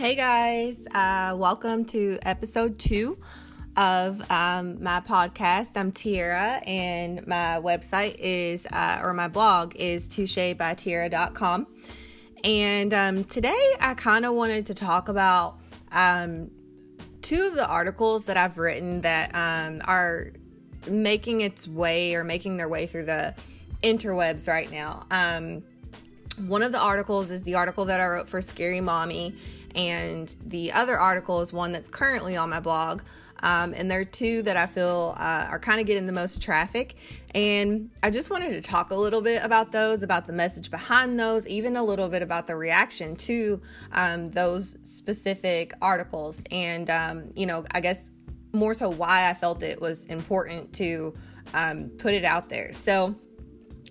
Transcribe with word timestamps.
Hey 0.00 0.14
guys, 0.14 0.86
uh, 0.94 1.34
welcome 1.36 1.84
to 1.84 2.18
episode 2.22 2.78
two 2.78 3.18
of 3.76 4.18
um, 4.30 4.82
my 4.82 5.00
podcast. 5.00 5.76
I'm 5.76 5.92
Tiara, 5.92 6.62
and 6.66 7.26
my 7.26 7.60
website 7.62 8.16
is, 8.18 8.66
uh, 8.72 9.02
or 9.02 9.12
my 9.12 9.28
blog 9.28 9.76
is 9.76 10.08
touchebytiara.com. 10.08 11.66
And 12.42 12.94
um, 12.94 13.24
today 13.24 13.72
I 13.78 13.92
kind 13.92 14.24
of 14.24 14.32
wanted 14.32 14.64
to 14.66 14.74
talk 14.74 15.10
about 15.10 15.58
um, 15.92 16.50
two 17.20 17.48
of 17.48 17.54
the 17.54 17.66
articles 17.66 18.24
that 18.24 18.38
I've 18.38 18.56
written 18.56 19.02
that 19.02 19.34
um, 19.34 19.82
are 19.84 20.32
making 20.86 21.42
its 21.42 21.68
way 21.68 22.14
or 22.14 22.24
making 22.24 22.56
their 22.56 22.70
way 22.70 22.86
through 22.86 23.04
the 23.04 23.34
interwebs 23.82 24.48
right 24.48 24.72
now. 24.72 25.04
Um, 25.10 25.62
one 26.46 26.62
of 26.62 26.72
the 26.72 26.80
articles 26.80 27.30
is 27.30 27.42
the 27.42 27.56
article 27.56 27.84
that 27.84 28.00
I 28.00 28.06
wrote 28.06 28.30
for 28.30 28.40
Scary 28.40 28.80
Mommy, 28.80 29.34
and 29.74 30.34
the 30.44 30.72
other 30.72 30.98
article 30.98 31.40
is 31.40 31.52
one 31.52 31.72
that's 31.72 31.88
currently 31.88 32.36
on 32.36 32.50
my 32.50 32.60
blog. 32.60 33.02
Um, 33.42 33.72
and 33.74 33.90
there 33.90 34.00
are 34.00 34.04
two 34.04 34.42
that 34.42 34.56
I 34.56 34.66
feel 34.66 35.14
uh, 35.18 35.46
are 35.48 35.58
kind 35.58 35.80
of 35.80 35.86
getting 35.86 36.06
the 36.06 36.12
most 36.12 36.42
traffic. 36.42 36.96
And 37.34 37.90
I 38.02 38.10
just 38.10 38.30
wanted 38.30 38.50
to 38.50 38.60
talk 38.60 38.90
a 38.90 38.94
little 38.94 39.22
bit 39.22 39.42
about 39.42 39.72
those, 39.72 40.02
about 40.02 40.26
the 40.26 40.32
message 40.32 40.70
behind 40.70 41.18
those, 41.18 41.48
even 41.48 41.76
a 41.76 41.82
little 41.82 42.08
bit 42.08 42.22
about 42.22 42.46
the 42.46 42.56
reaction 42.56 43.16
to 43.16 43.60
um, 43.92 44.26
those 44.26 44.76
specific 44.82 45.72
articles. 45.80 46.44
And, 46.50 46.90
um, 46.90 47.30
you 47.34 47.46
know, 47.46 47.64
I 47.70 47.80
guess 47.80 48.10
more 48.52 48.74
so 48.74 48.90
why 48.90 49.30
I 49.30 49.34
felt 49.34 49.62
it 49.62 49.80
was 49.80 50.04
important 50.06 50.72
to 50.74 51.14
um, 51.54 51.90
put 51.98 52.14
it 52.14 52.24
out 52.24 52.48
there. 52.48 52.72
So, 52.72 53.14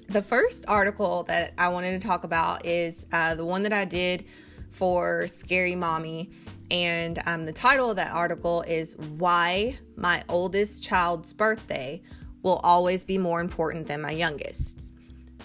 the 0.09 0.21
first 0.23 0.65
article 0.67 1.21
that 1.23 1.53
I 1.55 1.69
wanted 1.69 2.01
to 2.01 2.07
talk 2.07 2.23
about 2.23 2.65
is 2.65 3.05
uh, 3.11 3.35
the 3.35 3.45
one 3.45 3.61
that 3.61 3.73
I 3.73 3.85
did 3.85 4.25
for 4.71 5.27
Scary 5.27 5.75
Mommy. 5.75 6.29
And 6.71 7.19
um, 7.25 7.45
the 7.45 7.53
title 7.53 7.89
of 7.89 7.95
that 7.95 8.11
article 8.11 8.61
is 8.61 8.95
Why 8.97 9.77
My 9.95 10.23
Oldest 10.29 10.83
Child's 10.83 11.33
Birthday 11.33 12.01
Will 12.43 12.57
Always 12.63 13.03
Be 13.03 13.17
More 13.17 13.41
Important 13.41 13.87
Than 13.87 14.01
My 14.01 14.11
Youngest. 14.11 14.93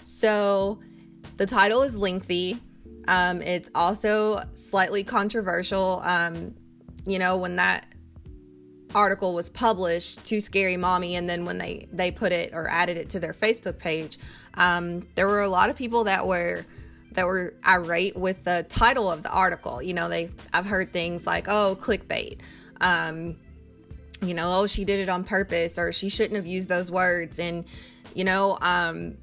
So 0.03 0.79
the 1.37 1.45
title 1.45 1.81
is 1.81 1.97
lengthy. 1.97 2.61
Um, 3.07 3.41
it's 3.41 3.69
also 3.75 4.43
slightly 4.53 5.03
controversial. 5.03 6.01
Um, 6.03 6.55
you 7.05 7.19
know, 7.19 7.37
when 7.37 7.57
that 7.57 7.87
article 8.93 9.33
was 9.33 9.49
published 9.49 10.23
to 10.25 10.39
Scary 10.39 10.77
Mommy, 10.77 11.15
and 11.15 11.29
then 11.29 11.45
when 11.45 11.57
they 11.57 11.87
they 11.91 12.11
put 12.11 12.31
it 12.31 12.53
or 12.53 12.69
added 12.69 12.97
it 12.97 13.09
to 13.09 13.19
their 13.19 13.33
Facebook 13.33 13.77
page, 13.77 14.17
um, 14.55 15.05
there 15.15 15.27
were 15.27 15.41
a 15.41 15.49
lot 15.49 15.69
of 15.69 15.75
people 15.75 16.05
that 16.05 16.25
were 16.25 16.65
that 17.15 17.25
were 17.25 17.53
irate 17.65 18.15
with 18.15 18.43
the 18.43 18.65
title 18.69 19.11
of 19.11 19.23
the 19.23 19.29
article. 19.29 19.81
You 19.81 19.93
know, 19.93 20.09
they 20.09 20.29
I've 20.53 20.65
heard 20.65 20.93
things 20.93 21.25
like, 21.25 21.47
"Oh, 21.47 21.77
clickbait." 21.79 22.39
Um, 22.81 23.37
you 24.21 24.33
know, 24.33 24.59
"Oh, 24.59 24.67
she 24.67 24.85
did 24.85 24.99
it 24.99 25.09
on 25.09 25.23
purpose," 25.23 25.77
or 25.77 25.91
"She 25.91 26.09
shouldn't 26.09 26.35
have 26.35 26.47
used 26.47 26.69
those 26.69 26.91
words." 26.91 27.39
And 27.39 27.65
you 28.13 28.23
know, 28.23 28.57
um, 28.61 29.17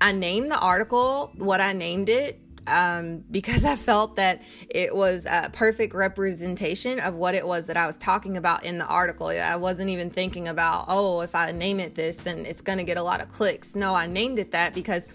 I 0.00 0.12
named 0.12 0.50
the 0.50 0.58
article 0.58 1.32
what 1.36 1.60
I 1.60 1.72
named 1.72 2.08
it 2.08 2.40
um, 2.66 3.24
because 3.30 3.64
I 3.74 3.76
felt 3.76 4.16
that 4.16 4.42
it 4.68 4.94
was 4.94 5.26
a 5.26 5.50
perfect 5.52 5.94
representation 5.94 7.00
of 7.00 7.14
what 7.14 7.34
it 7.34 7.46
was 7.46 7.66
that 7.66 7.76
I 7.76 7.86
was 7.86 7.96
talking 7.96 8.36
about 8.36 8.64
in 8.64 8.78
the 8.78 8.86
article. 8.86 9.28
I 9.28 9.56
wasn't 9.56 9.90
even 9.90 10.10
thinking 10.10 10.48
about, 10.48 10.86
oh, 10.88 11.20
if 11.20 11.34
I 11.34 11.52
name 11.52 11.80
it 11.80 11.94
this, 11.94 12.16
then 12.16 12.46
it's 12.46 12.60
going 12.60 12.78
to 12.78 12.84
get 12.84 12.96
a 12.96 13.02
lot 13.02 13.20
of 13.20 13.28
clicks. 13.28 13.74
No, 13.74 13.94
I 13.94 14.06
named 14.06 14.38
it 14.38 14.52
that 14.52 14.74
because, 14.74 15.08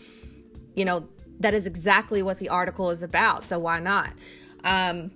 you 0.75 0.85
know, 0.85 1.07
that 1.39 1.53
is 1.53 1.65
exactly 1.67 2.21
what 2.21 2.39
the 2.39 2.49
article 2.49 2.89
is 2.89 3.03
about. 3.03 3.47
So 3.47 3.59
why 3.59 3.79
not? 3.79 4.11
Um, 4.63 5.11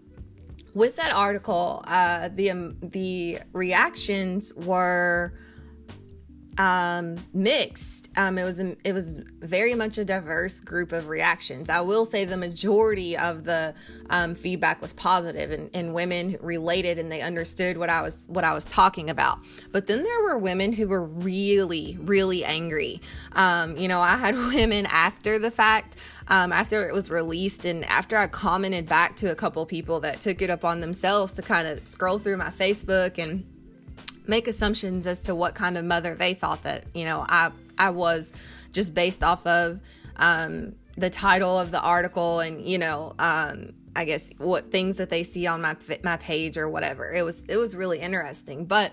with 0.73 0.95
that 0.95 1.13
article, 1.13 1.83
uh, 1.85 2.30
the 2.33 2.52
um, 2.52 2.77
the 2.81 3.39
reactions 3.52 4.53
were 4.55 5.33
um, 6.57 7.17
mixed. 7.33 8.09
Um, 8.15 8.37
it 8.37 8.43
was 8.43 8.59
it 8.59 8.93
was 8.93 9.19
very 9.39 9.73
much 9.73 9.97
a 9.97 10.05
diverse 10.05 10.61
group 10.61 10.91
of 10.91 11.08
reactions. 11.08 11.69
I 11.69 11.81
will 11.81 12.05
say 12.05 12.25
the 12.25 12.37
majority 12.37 13.17
of 13.17 13.43
the 13.43 13.73
um, 14.09 14.36
feedback 14.36 14.81
was 14.81 14.93
positive, 14.93 15.52
and, 15.52 15.69
and 15.73 15.93
women 15.93 16.37
related 16.42 16.99
and 16.99 17.11
they 17.11 17.21
understood 17.21 17.77
what 17.77 17.89
I 17.89 18.02
was 18.02 18.27
what 18.30 18.43
I 18.43 18.53
was 18.53 18.65
talking 18.65 19.09
about. 19.09 19.39
But 19.71 19.87
then 19.87 20.03
there 20.03 20.23
were 20.23 20.37
women 20.37 20.73
who 20.73 20.87
were 20.87 21.03
really 21.03 21.97
really 22.02 22.45
angry. 22.45 23.02
Um, 23.31 23.75
you 23.77 23.87
know, 23.87 23.99
I 23.99 24.17
had 24.17 24.36
women 24.53 24.86
after 24.86 25.39
the 25.39 25.52
fact. 25.52 25.95
Um, 26.30 26.53
after 26.53 26.87
it 26.87 26.93
was 26.93 27.09
released 27.09 27.65
and 27.65 27.83
after 27.83 28.15
I 28.15 28.27
commented 28.27 28.87
back 28.87 29.17
to 29.17 29.30
a 29.30 29.36
couple 29.36 29.65
people 29.65 29.99
that 29.99 30.21
took 30.21 30.42
it 30.42 30.49
up 30.49 30.63
on 30.63 30.80
themselves 30.80 31.33
to 31.33 31.42
kind 31.42 31.67
of 31.67 31.86
scroll 31.86 32.17
through 32.17 32.37
my 32.37 32.49
Facebook 32.49 33.21
and 33.21 33.43
make 34.28 34.48
assumptions 34.48 35.08
as 35.08 35.22
to 35.22 35.36
what 35.36 35.56
kind 35.56 35.78
of 35.78 35.86
mother 35.86 36.16
they 36.16 36.34
thought 36.34 36.64
that 36.64 36.86
you 36.94 37.06
know 37.06 37.26
I 37.28 37.52
I 37.78 37.89
was 37.89 38.34
just 38.72 38.94
based 38.94 39.23
off 39.23 39.45
of 39.45 39.80
um, 40.16 40.76
the 40.95 41.10
title 41.10 41.60
of 41.60 41.72
the 41.72 41.82
article 41.82 42.39
and 42.39 42.61
you 42.61 42.78
know 42.78 43.14
um, 43.20 43.73
I 43.95 44.06
guess 44.06 44.32
what 44.38 44.72
things 44.72 44.98
that 44.98 45.10
they 45.10 45.23
see 45.23 45.48
on 45.48 45.61
my 45.61 45.76
my 46.04 46.17
page 46.17 46.58
or 46.58 46.67
whatever. 46.70 47.11
It 47.11 47.23
was 47.23 47.44
it 47.48 47.58
was 47.58 47.76
really 47.76 48.00
interesting, 48.00 48.66
but 48.66 48.92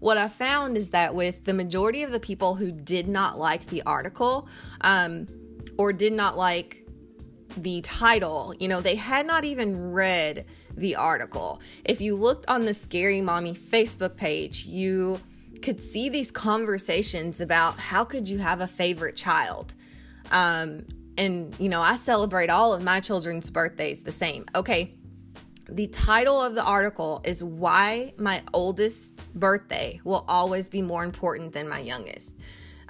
what 0.00 0.16
I 0.16 0.28
found 0.28 0.76
is 0.76 0.90
that 0.90 1.14
with 1.14 1.44
the 1.44 1.54
majority 1.54 2.02
of 2.04 2.12
the 2.12 2.20
people 2.20 2.54
who 2.54 2.70
did 2.70 3.08
not 3.08 3.36
like 3.36 3.66
the 3.66 3.82
article 3.82 4.48
um, 4.82 5.26
or 5.76 5.92
did 5.92 6.12
not 6.12 6.36
like 6.36 6.86
the 7.62 7.80
title, 7.82 8.54
you 8.58 8.68
know, 8.68 8.80
they 8.80 8.94
had 8.96 9.26
not 9.26 9.44
even 9.44 9.92
read 9.92 10.46
the 10.76 10.96
article. 10.96 11.60
If 11.84 12.00
you 12.00 12.16
looked 12.16 12.48
on 12.48 12.64
the 12.64 12.74
Scary 12.74 13.20
Mommy 13.20 13.54
Facebook 13.54 14.16
page, 14.16 14.66
you 14.66 15.20
could 15.62 15.80
see 15.80 16.08
these 16.08 16.30
conversations 16.30 17.40
about 17.40 17.78
how 17.78 18.04
could 18.04 18.28
you 18.28 18.38
have 18.38 18.60
a 18.60 18.66
favorite 18.66 19.16
child. 19.16 19.74
Um, 20.30 20.86
and, 21.16 21.54
you 21.58 21.68
know, 21.68 21.80
I 21.80 21.96
celebrate 21.96 22.48
all 22.48 22.72
of 22.72 22.82
my 22.82 23.00
children's 23.00 23.50
birthdays 23.50 24.04
the 24.04 24.12
same. 24.12 24.46
Okay, 24.54 24.94
the 25.68 25.88
title 25.88 26.40
of 26.40 26.54
the 26.54 26.64
article 26.64 27.20
is 27.24 27.42
Why 27.42 28.14
My 28.16 28.42
Oldest 28.54 29.34
Birthday 29.34 30.00
Will 30.04 30.24
Always 30.28 30.68
Be 30.68 30.80
More 30.80 31.04
Important 31.04 31.52
Than 31.52 31.68
My 31.68 31.80
Youngest. 31.80 32.36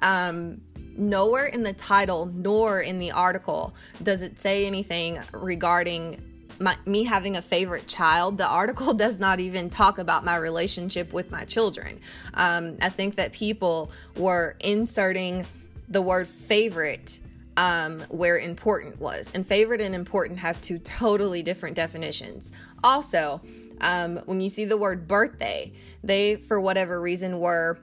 Um, 0.01 0.61
nowhere 0.99 1.47
in 1.47 1.63
the 1.63 1.73
title 1.73 2.27
nor 2.27 2.81
in 2.81 2.99
the 2.99 3.13
article 3.13 3.75
does 4.03 4.23
it 4.23 4.41
say 4.41 4.67
anything 4.67 5.19
regarding 5.33 6.23
my, 6.61 6.77
me 6.87 7.05
having 7.05 7.37
a 7.37 7.43
favorite 7.43 7.87
child, 7.87 8.39
the 8.39 8.47
article 8.47 8.93
does 8.95 9.19
not 9.19 9.41
even 9.41 9.71
talk 9.71 9.99
about 9.99 10.25
my 10.25 10.37
relationship 10.37 11.13
with 11.13 11.31
my 11.31 11.45
children. 11.45 12.01
Um, 12.35 12.79
I 12.83 12.89
think 12.89 13.17
that 13.17 13.33
people 13.33 13.91
were 14.17 14.57
inserting 14.61 15.47
the 15.89 16.03
word 16.03 16.27
favorite 16.27 17.21
um, 17.57 18.01
where 18.09 18.39
important 18.39 19.01
was. 19.01 19.33
And 19.35 19.47
favorite 19.47 19.81
and 19.81 19.95
important 19.95 20.39
have 20.41 20.61
two 20.61 20.79
totally 20.79 21.43
different 21.43 21.77
definitions. 21.77 22.53
Also, 22.85 23.41
um, 23.81 24.19
when 24.27 24.41
you 24.41 24.49
see 24.49 24.65
the 24.65 24.77
word 24.77 25.09
birthday, 25.09 25.73
they, 26.03 26.37
for 26.37 26.61
whatever 26.61 27.01
reason, 27.01 27.41
were 27.41 27.79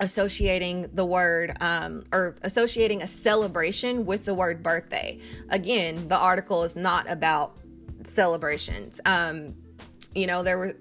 associating 0.00 0.88
the 0.92 1.04
word 1.04 1.52
um, 1.60 2.04
or 2.12 2.36
associating 2.42 3.02
a 3.02 3.06
celebration 3.06 4.04
with 4.06 4.24
the 4.24 4.34
word 4.34 4.62
birthday. 4.62 5.18
Again, 5.48 6.08
the 6.08 6.16
article 6.16 6.62
is 6.64 6.76
not 6.76 7.10
about 7.10 7.58
celebrations. 8.04 9.00
Um, 9.04 9.54
you 10.14 10.26
know, 10.26 10.42
there 10.42 10.58
were 10.58 10.76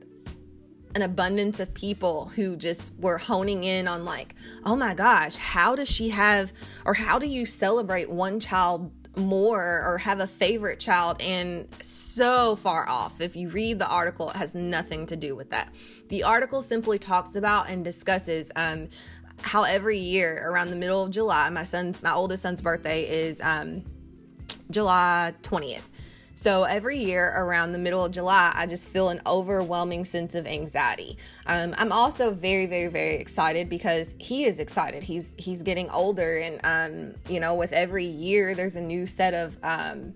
an 0.95 1.01
abundance 1.01 1.59
of 1.59 1.73
people 1.73 2.25
who 2.35 2.55
just 2.55 2.93
were 2.97 3.17
honing 3.17 3.65
in 3.65 3.87
on 3.87 4.05
like, 4.05 4.33
oh 4.63 4.75
my 4.75 4.93
gosh, 4.93 5.35
how 5.35 5.75
does 5.75 5.89
she 5.89 6.09
have 6.09 6.53
or 6.85 6.93
how 6.93 7.19
do 7.19 7.27
you 7.27 7.45
celebrate 7.45 8.09
one 8.09 8.39
child 8.39 8.91
more 9.17 9.81
or 9.85 9.97
have 9.97 10.19
a 10.19 10.27
favorite 10.27 10.79
child 10.79 11.21
and 11.21 11.67
so 11.81 12.55
far 12.55 12.87
off. 12.87 13.21
If 13.21 13.35
you 13.35 13.49
read 13.49 13.79
the 13.79 13.87
article, 13.87 14.29
it 14.29 14.35
has 14.35 14.55
nothing 14.55 15.05
to 15.07 15.15
do 15.15 15.35
with 15.35 15.51
that. 15.51 15.73
The 16.09 16.23
article 16.23 16.61
simply 16.61 16.99
talks 16.99 17.35
about 17.35 17.69
and 17.69 17.83
discusses 17.83 18.51
um, 18.55 18.87
how 19.41 19.63
every 19.63 19.99
year 19.99 20.47
around 20.47 20.69
the 20.69 20.75
middle 20.75 21.03
of 21.03 21.11
July, 21.11 21.49
my 21.49 21.63
son's, 21.63 22.01
my 22.03 22.13
oldest 22.13 22.43
son's 22.43 22.61
birthday 22.61 23.01
is 23.01 23.41
um, 23.41 23.83
July 24.71 25.33
20th. 25.43 25.89
So 26.37 26.65
every 26.65 26.97
year 26.97 27.33
around 27.33 27.71
the 27.71 27.77
middle 27.77 28.03
of 28.03 28.11
July, 28.11 28.51
I 28.53 28.65
just 28.65 28.89
feel 28.89 29.07
an 29.07 29.21
overwhelming 29.25 30.03
sense 30.03 30.35
of 30.35 30.45
anxiety. 30.45 31.17
Um, 31.45 31.73
I'm 31.77 31.93
also 31.93 32.31
very, 32.31 32.65
very, 32.65 32.87
very 32.87 33.15
excited 33.15 33.69
because 33.69 34.17
he 34.19 34.43
is 34.43 34.59
excited. 34.59 35.01
He's 35.01 35.33
he's 35.37 35.63
getting 35.63 35.89
older, 35.89 36.37
and 36.37 36.59
um, 36.65 37.15
you 37.29 37.39
know, 37.39 37.55
with 37.55 37.71
every 37.71 38.03
year, 38.03 38.53
there's 38.53 38.75
a 38.75 38.81
new 38.81 39.05
set 39.05 39.33
of 39.33 39.57
um, 39.63 40.13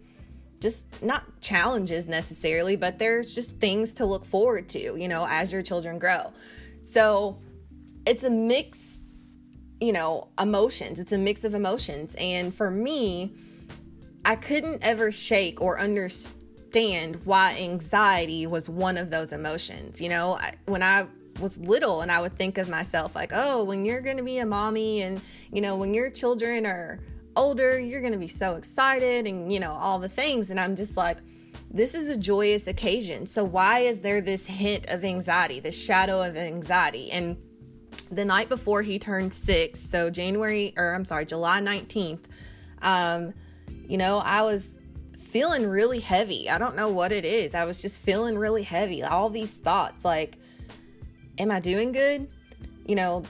just 0.59 0.85
not 1.01 1.23
challenges 1.39 2.09
necessarily, 2.09 2.75
but 2.75 2.99
there's 2.99 3.33
just 3.33 3.57
things 3.57 3.93
to 3.95 4.05
look 4.05 4.25
forward 4.25 4.67
to. 4.69 4.97
You 4.97 5.07
know, 5.07 5.25
as 5.27 5.53
your 5.53 5.61
children 5.61 5.99
grow. 5.99 6.33
So 6.81 7.39
it's 8.05 8.25
a 8.25 8.29
mix, 8.29 9.03
you 9.79 9.93
know, 9.93 10.27
emotions. 10.37 10.99
It's 10.99 11.13
a 11.13 11.17
mix 11.17 11.45
of 11.45 11.53
emotions, 11.53 12.13
and 12.19 12.53
for 12.53 12.69
me 12.69 13.31
I 14.25 14.35
couldn't 14.35 14.83
ever 14.83 15.11
shake 15.11 15.61
or 15.61 15.79
understand 15.79 17.19
why 17.25 17.57
anxiety 17.59 18.45
was 18.47 18.69
one 18.69 18.97
of 18.97 19.09
those 19.09 19.33
emotions. 19.33 19.99
You 20.01 20.09
know, 20.09 20.33
I, 20.33 20.53
when 20.65 20.83
I 20.83 21.07
was 21.39 21.57
little 21.59 22.01
and 22.01 22.11
I 22.11 22.21
would 22.21 22.37
think 22.37 22.57
of 22.57 22.69
myself 22.69 23.15
like, 23.15 23.31
oh, 23.33 23.63
when 23.63 23.85
you're 23.85 24.01
going 24.01 24.17
to 24.17 24.23
be 24.23 24.39
a 24.39 24.45
mommy 24.45 25.01
and, 25.01 25.21
you 25.51 25.61
know, 25.61 25.75
when 25.75 25.93
your 25.93 26.09
children 26.09 26.65
are 26.65 26.99
older, 27.35 27.79
you're 27.79 28.01
going 28.01 28.13
to 28.13 28.19
be 28.19 28.27
so 28.27 28.55
excited 28.55 29.25
and, 29.25 29.51
you 29.51 29.59
know, 29.59 29.71
all 29.71 29.99
the 29.99 30.09
things. 30.09 30.51
And 30.51 30.59
I'm 30.59 30.75
just 30.75 30.97
like, 30.97 31.17
this 31.71 31.93
is 31.93 32.09
a 32.09 32.17
joyous 32.17 32.67
occasion. 32.67 33.27
So 33.27 33.43
why 33.43 33.79
is 33.79 33.99
there 33.99 34.21
this 34.21 34.47
hint 34.47 34.87
of 34.87 35.03
anxiety, 35.03 35.59
this 35.59 35.81
shadow 35.81 36.21
of 36.21 36.35
anxiety? 36.35 37.11
And 37.11 37.37
the 38.11 38.25
night 38.25 38.49
before 38.49 38.81
he 38.81 38.97
turned 38.97 39.33
six, 39.33 39.79
so 39.79 40.09
January, 40.09 40.73
or 40.75 40.95
I'm 40.95 41.05
sorry, 41.05 41.25
July 41.25 41.61
19th, 41.61 42.25
um, 42.81 43.33
you 43.89 43.97
know, 43.97 44.19
I 44.19 44.43
was 44.43 44.77
feeling 45.19 45.67
really 45.67 45.99
heavy. 45.99 46.49
I 46.49 46.59
don't 46.59 46.75
know 46.75 46.89
what 46.89 47.11
it 47.11 47.25
is. 47.25 47.55
I 47.55 47.65
was 47.65 47.81
just 47.81 47.99
feeling 47.99 48.37
really 48.37 48.63
heavy. 48.63 49.03
All 49.03 49.29
these 49.29 49.53
thoughts 49.53 50.05
like, 50.05 50.37
am 51.39 51.51
I 51.51 51.59
doing 51.59 51.91
good? 51.91 52.29
You 52.85 52.95
know, 52.95 53.23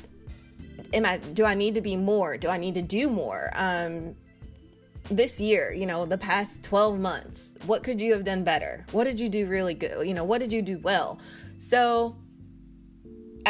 am 0.94 1.06
I 1.06 1.18
do 1.18 1.46
I 1.46 1.54
need 1.54 1.76
to 1.76 1.82
be 1.82 1.96
more? 1.96 2.38
Do 2.38 2.50
I 2.50 2.58
need 2.58 2.74
to 2.76 2.82
do 2.82 3.10
more? 3.10 3.50
Um 3.56 4.16
this 5.10 5.40
year, 5.40 5.74
you 5.74 5.88
know, 5.88 6.06
the 6.06 6.18
past 6.18 6.62
12 6.62 7.00
months, 7.00 7.56
what 7.66 7.82
could 7.82 8.00
you 8.00 8.14
have 8.14 8.24
done 8.24 8.44
better? 8.44 8.86
What 8.92 9.06
did 9.06 9.20
you 9.20 9.28
do 9.28 9.48
really 9.48 9.74
good? 9.74 10.08
You 10.08 10.14
know, 10.14 10.24
what 10.24 10.40
did 10.40 10.54
you 10.54 10.62
do 10.62 10.78
well? 10.80 11.20
So, 11.58 12.16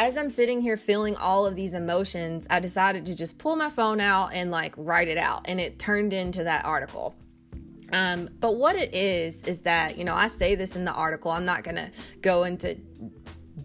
as 0.00 0.16
I'm 0.16 0.30
sitting 0.30 0.62
here 0.62 0.78
feeling 0.78 1.14
all 1.16 1.46
of 1.46 1.54
these 1.54 1.74
emotions, 1.74 2.46
I 2.48 2.58
decided 2.58 3.04
to 3.04 3.14
just 3.14 3.36
pull 3.36 3.54
my 3.54 3.68
phone 3.68 4.00
out 4.00 4.30
and 4.32 4.50
like 4.50 4.72
write 4.78 5.08
it 5.08 5.18
out, 5.18 5.42
and 5.44 5.60
it 5.60 5.78
turned 5.78 6.14
into 6.14 6.44
that 6.44 6.64
article. 6.64 7.14
Um, 7.92 8.30
but 8.40 8.56
what 8.56 8.76
it 8.76 8.94
is, 8.94 9.44
is 9.44 9.60
that, 9.62 9.98
you 9.98 10.04
know, 10.04 10.14
I 10.14 10.28
say 10.28 10.54
this 10.54 10.74
in 10.74 10.86
the 10.86 10.92
article, 10.92 11.30
I'm 11.30 11.44
not 11.44 11.64
gonna 11.64 11.90
go 12.22 12.44
into 12.44 12.76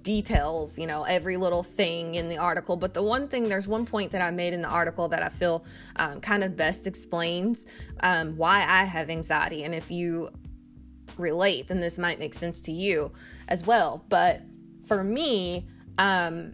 details, 0.02 0.78
you 0.78 0.88
know, 0.88 1.06
every 1.06 1.38
little 1.38 1.64
thing 1.64 2.16
in 2.16 2.28
the 2.28 2.38
article. 2.38 2.76
But 2.76 2.94
the 2.94 3.02
one 3.02 3.30
thing, 3.30 3.48
there's 3.48 3.66
one 3.66 3.86
point 3.86 4.12
that 4.12 4.22
I 4.22 4.31
made 4.31 4.54
in 4.54 4.62
the 4.62 4.68
article 4.68 5.08
that 5.08 5.24
I 5.24 5.30
feel 5.30 5.64
um, 5.96 6.20
kind 6.20 6.44
of 6.44 6.58
best 6.58 6.86
explains 6.86 7.66
um, 8.02 8.36
why 8.36 8.58
I 8.68 8.84
have 8.84 9.10
anxiety. 9.10 9.64
And 9.64 9.74
if 9.74 9.90
you 9.90 10.31
relate, 11.16 11.70
then 11.70 11.80
this 11.80 11.98
might 11.98 12.20
make 12.20 12.34
sense 12.34 12.60
to 12.62 12.74
you 12.74 13.14
as 13.48 13.66
well. 13.66 14.04
But 14.10 14.42
for 14.86 15.02
me, 15.02 15.68
um, 15.97 16.53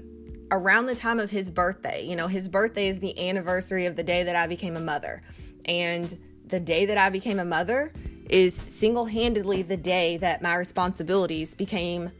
around 0.51 0.85
the 0.85 0.95
time 0.95 1.19
of 1.19 1.29
his 1.29 1.49
birthday, 1.49 2.05
you 2.05 2.15
know, 2.15 2.27
his 2.27 2.47
birthday 2.47 2.87
is 2.87 2.99
the 2.99 3.29
anniversary 3.29 3.85
of 3.85 3.95
the 3.95 4.03
day 4.03 4.23
that 4.23 4.35
I 4.35 4.47
became 4.47 4.75
a 4.75 4.81
mother. 4.81 5.23
And 5.65 6.17
the 6.45 6.59
day 6.59 6.85
that 6.85 6.97
I 6.97 7.09
became 7.09 7.39
a 7.39 7.45
mother 7.45 7.93
is 8.29 8.63
single 8.67 9.05
handedly 9.05 9.61
the 9.61 9.77
day 9.77 10.17
that 10.17 10.41
my 10.41 10.55
responsibilities 10.55 11.55
became 11.55 12.11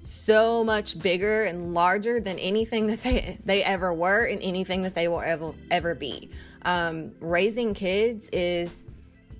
so 0.00 0.64
much 0.64 0.98
bigger 1.00 1.44
and 1.44 1.74
larger 1.74 2.20
than 2.20 2.38
anything 2.38 2.88
that 2.88 3.02
they 3.02 3.38
they 3.44 3.62
ever 3.62 3.94
were 3.94 4.24
and 4.24 4.42
anything 4.42 4.82
that 4.82 4.94
they 4.94 5.08
will 5.08 5.20
ever 5.20 5.54
ever 5.70 5.94
be. 5.94 6.30
Um, 6.62 7.12
raising 7.20 7.74
kids 7.74 8.28
is, 8.32 8.84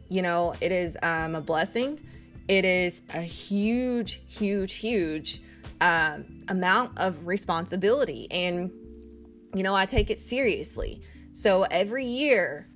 you 0.08 0.23
know, 0.23 0.55
it 0.61 0.73
is 0.73 0.96
um, 1.02 1.34
a 1.34 1.40
blessing. 1.40 2.00
It 2.49 2.64
is 2.64 3.02
a 3.14 3.20
huge, 3.20 4.20
huge, 4.26 4.75
huge 4.75 5.43
um, 5.82 6.38
amount 6.49 6.99
of 6.99 7.26
responsibility, 7.26 8.29
and 8.31 8.70
you 9.55 9.62
know, 9.62 9.75
I 9.75 9.84
take 9.84 10.11
it 10.11 10.19
seriously. 10.19 11.02
So 11.32 11.64
every 11.64 12.05
year, 12.05 12.69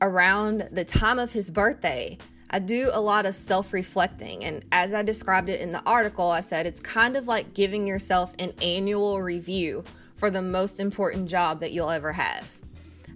around 0.00 0.68
the 0.72 0.84
time 0.84 1.18
of 1.18 1.32
his 1.32 1.50
birthday, 1.50 2.18
I 2.50 2.58
do 2.58 2.90
a 2.92 3.00
lot 3.00 3.26
of 3.26 3.34
self 3.34 3.72
reflecting. 3.72 4.44
And 4.44 4.64
as 4.72 4.94
I 4.94 5.02
described 5.02 5.48
it 5.48 5.60
in 5.60 5.72
the 5.72 5.82
article, 5.84 6.30
I 6.30 6.40
said 6.40 6.66
it's 6.66 6.80
kind 6.80 7.16
of 7.16 7.26
like 7.26 7.54
giving 7.54 7.86
yourself 7.86 8.32
an 8.38 8.52
annual 8.62 9.20
review 9.20 9.84
for 10.16 10.30
the 10.30 10.42
most 10.42 10.80
important 10.80 11.28
job 11.28 11.60
that 11.60 11.72
you'll 11.72 11.90
ever 11.90 12.12
have. 12.12 12.58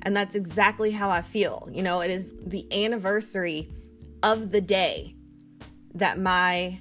And 0.03 0.17
that's 0.17 0.35
exactly 0.35 0.91
how 0.91 1.11
I 1.11 1.23
feel. 1.23 1.69
You 1.73 1.83
know, 1.83 2.01
it 2.01 2.11
is 2.11 2.35
the 2.45 2.67
anniversary 2.85 3.71
of 4.23 4.51
the 4.51 4.61
day 4.61 5.15
that 5.95 6.19
my 6.19 6.81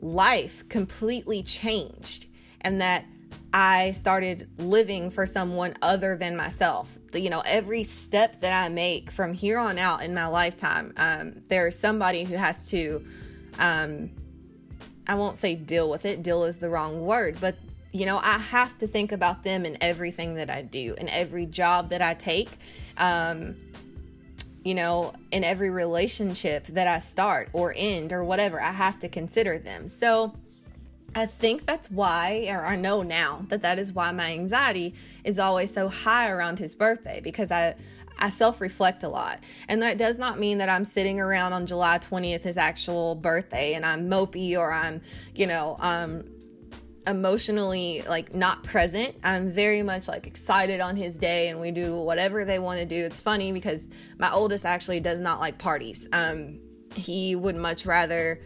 life 0.00 0.68
completely 0.68 1.42
changed 1.42 2.26
and 2.60 2.80
that 2.80 3.04
I 3.52 3.92
started 3.92 4.48
living 4.58 5.10
for 5.10 5.26
someone 5.26 5.74
other 5.82 6.16
than 6.16 6.36
myself. 6.36 6.98
You 7.12 7.30
know, 7.30 7.42
every 7.44 7.84
step 7.84 8.40
that 8.42 8.52
I 8.52 8.68
make 8.68 9.10
from 9.10 9.32
here 9.32 9.58
on 9.58 9.78
out 9.78 10.02
in 10.02 10.14
my 10.14 10.26
lifetime, 10.26 10.92
um, 10.96 11.42
there's 11.48 11.76
somebody 11.76 12.24
who 12.24 12.36
has 12.36 12.70
to, 12.70 13.04
um, 13.58 14.10
I 15.08 15.16
won't 15.16 15.36
say 15.36 15.56
deal 15.56 15.90
with 15.90 16.04
it, 16.04 16.22
deal 16.22 16.44
is 16.44 16.58
the 16.58 16.70
wrong 16.70 17.00
word, 17.00 17.38
but 17.40 17.56
you 17.92 18.06
know, 18.06 18.18
I 18.18 18.38
have 18.38 18.78
to 18.78 18.86
think 18.86 19.10
about 19.10 19.42
them 19.42 19.66
in 19.66 19.76
everything 19.80 20.34
that 20.34 20.48
I 20.48 20.62
do, 20.62 20.94
in 20.96 21.08
every 21.08 21.46
job 21.46 21.90
that 21.90 22.00
I 22.00 22.14
take, 22.14 22.48
um, 22.96 23.56
you 24.64 24.74
know, 24.74 25.12
in 25.30 25.44
every 25.44 25.70
relationship 25.70 26.66
that 26.68 26.86
I 26.86 26.98
start 26.98 27.48
or 27.52 27.74
end 27.76 28.12
or 28.12 28.24
whatever. 28.24 28.60
I 28.60 28.72
have 28.72 28.98
to 29.00 29.08
consider 29.08 29.58
them. 29.58 29.88
So, 29.88 30.34
I 31.14 31.26
think 31.26 31.66
that's 31.66 31.90
why, 31.90 32.46
or 32.48 32.64
I 32.64 32.76
know 32.76 33.02
now 33.02 33.44
that 33.48 33.62
that 33.62 33.80
is 33.80 33.92
why 33.92 34.12
my 34.12 34.30
anxiety 34.30 34.94
is 35.24 35.40
always 35.40 35.72
so 35.72 35.88
high 35.88 36.30
around 36.30 36.60
his 36.60 36.76
birthday 36.76 37.20
because 37.20 37.50
I 37.50 37.74
I 38.20 38.28
self 38.28 38.60
reflect 38.60 39.02
a 39.02 39.08
lot. 39.08 39.40
And 39.68 39.82
that 39.82 39.98
does 39.98 40.18
not 40.18 40.38
mean 40.38 40.58
that 40.58 40.68
I'm 40.68 40.84
sitting 40.84 41.18
around 41.18 41.54
on 41.54 41.66
July 41.66 41.98
20th, 41.98 42.42
his 42.42 42.58
actual 42.58 43.14
birthday, 43.14 43.74
and 43.74 43.84
I'm 43.84 44.08
mopey 44.10 44.56
or 44.56 44.72
I'm, 44.72 45.00
you 45.34 45.46
know, 45.46 45.76
um, 45.80 46.24
emotionally 47.06 48.02
like 48.08 48.34
not 48.34 48.62
present. 48.62 49.14
I'm 49.24 49.50
very 49.50 49.82
much 49.82 50.08
like 50.08 50.26
excited 50.26 50.80
on 50.80 50.96
his 50.96 51.18
day 51.18 51.48
and 51.48 51.60
we 51.60 51.70
do 51.70 51.96
whatever 51.96 52.44
they 52.44 52.58
want 52.58 52.80
to 52.80 52.86
do. 52.86 53.04
It's 53.04 53.20
funny 53.20 53.52
because 53.52 53.88
my 54.18 54.30
oldest 54.30 54.64
actually 54.64 55.00
does 55.00 55.20
not 55.20 55.40
like 55.40 55.58
parties. 55.58 56.08
Um, 56.12 56.60
he 56.94 57.34
would 57.36 57.56
much 57.56 57.86
rather 57.86 58.40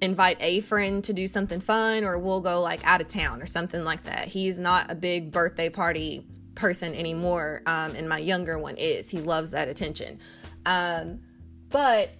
invite 0.00 0.36
a 0.40 0.60
friend 0.60 1.02
to 1.04 1.12
do 1.12 1.26
something 1.26 1.60
fun 1.60 2.04
or 2.04 2.18
we'll 2.18 2.40
go 2.40 2.60
like 2.60 2.80
out 2.84 3.00
of 3.00 3.08
town 3.08 3.42
or 3.42 3.46
something 3.46 3.84
like 3.84 4.04
that. 4.04 4.26
He's 4.26 4.58
not 4.58 4.90
a 4.90 4.94
big 4.94 5.30
birthday 5.30 5.68
party 5.68 6.26
person 6.54 6.94
anymore. 6.94 7.62
Um, 7.66 7.94
and 7.94 8.08
my 8.08 8.18
younger 8.18 8.58
one 8.58 8.76
is. 8.76 9.10
He 9.10 9.20
loves 9.20 9.52
that 9.52 9.68
attention. 9.68 10.18
Um, 10.64 11.20
but, 11.68 12.10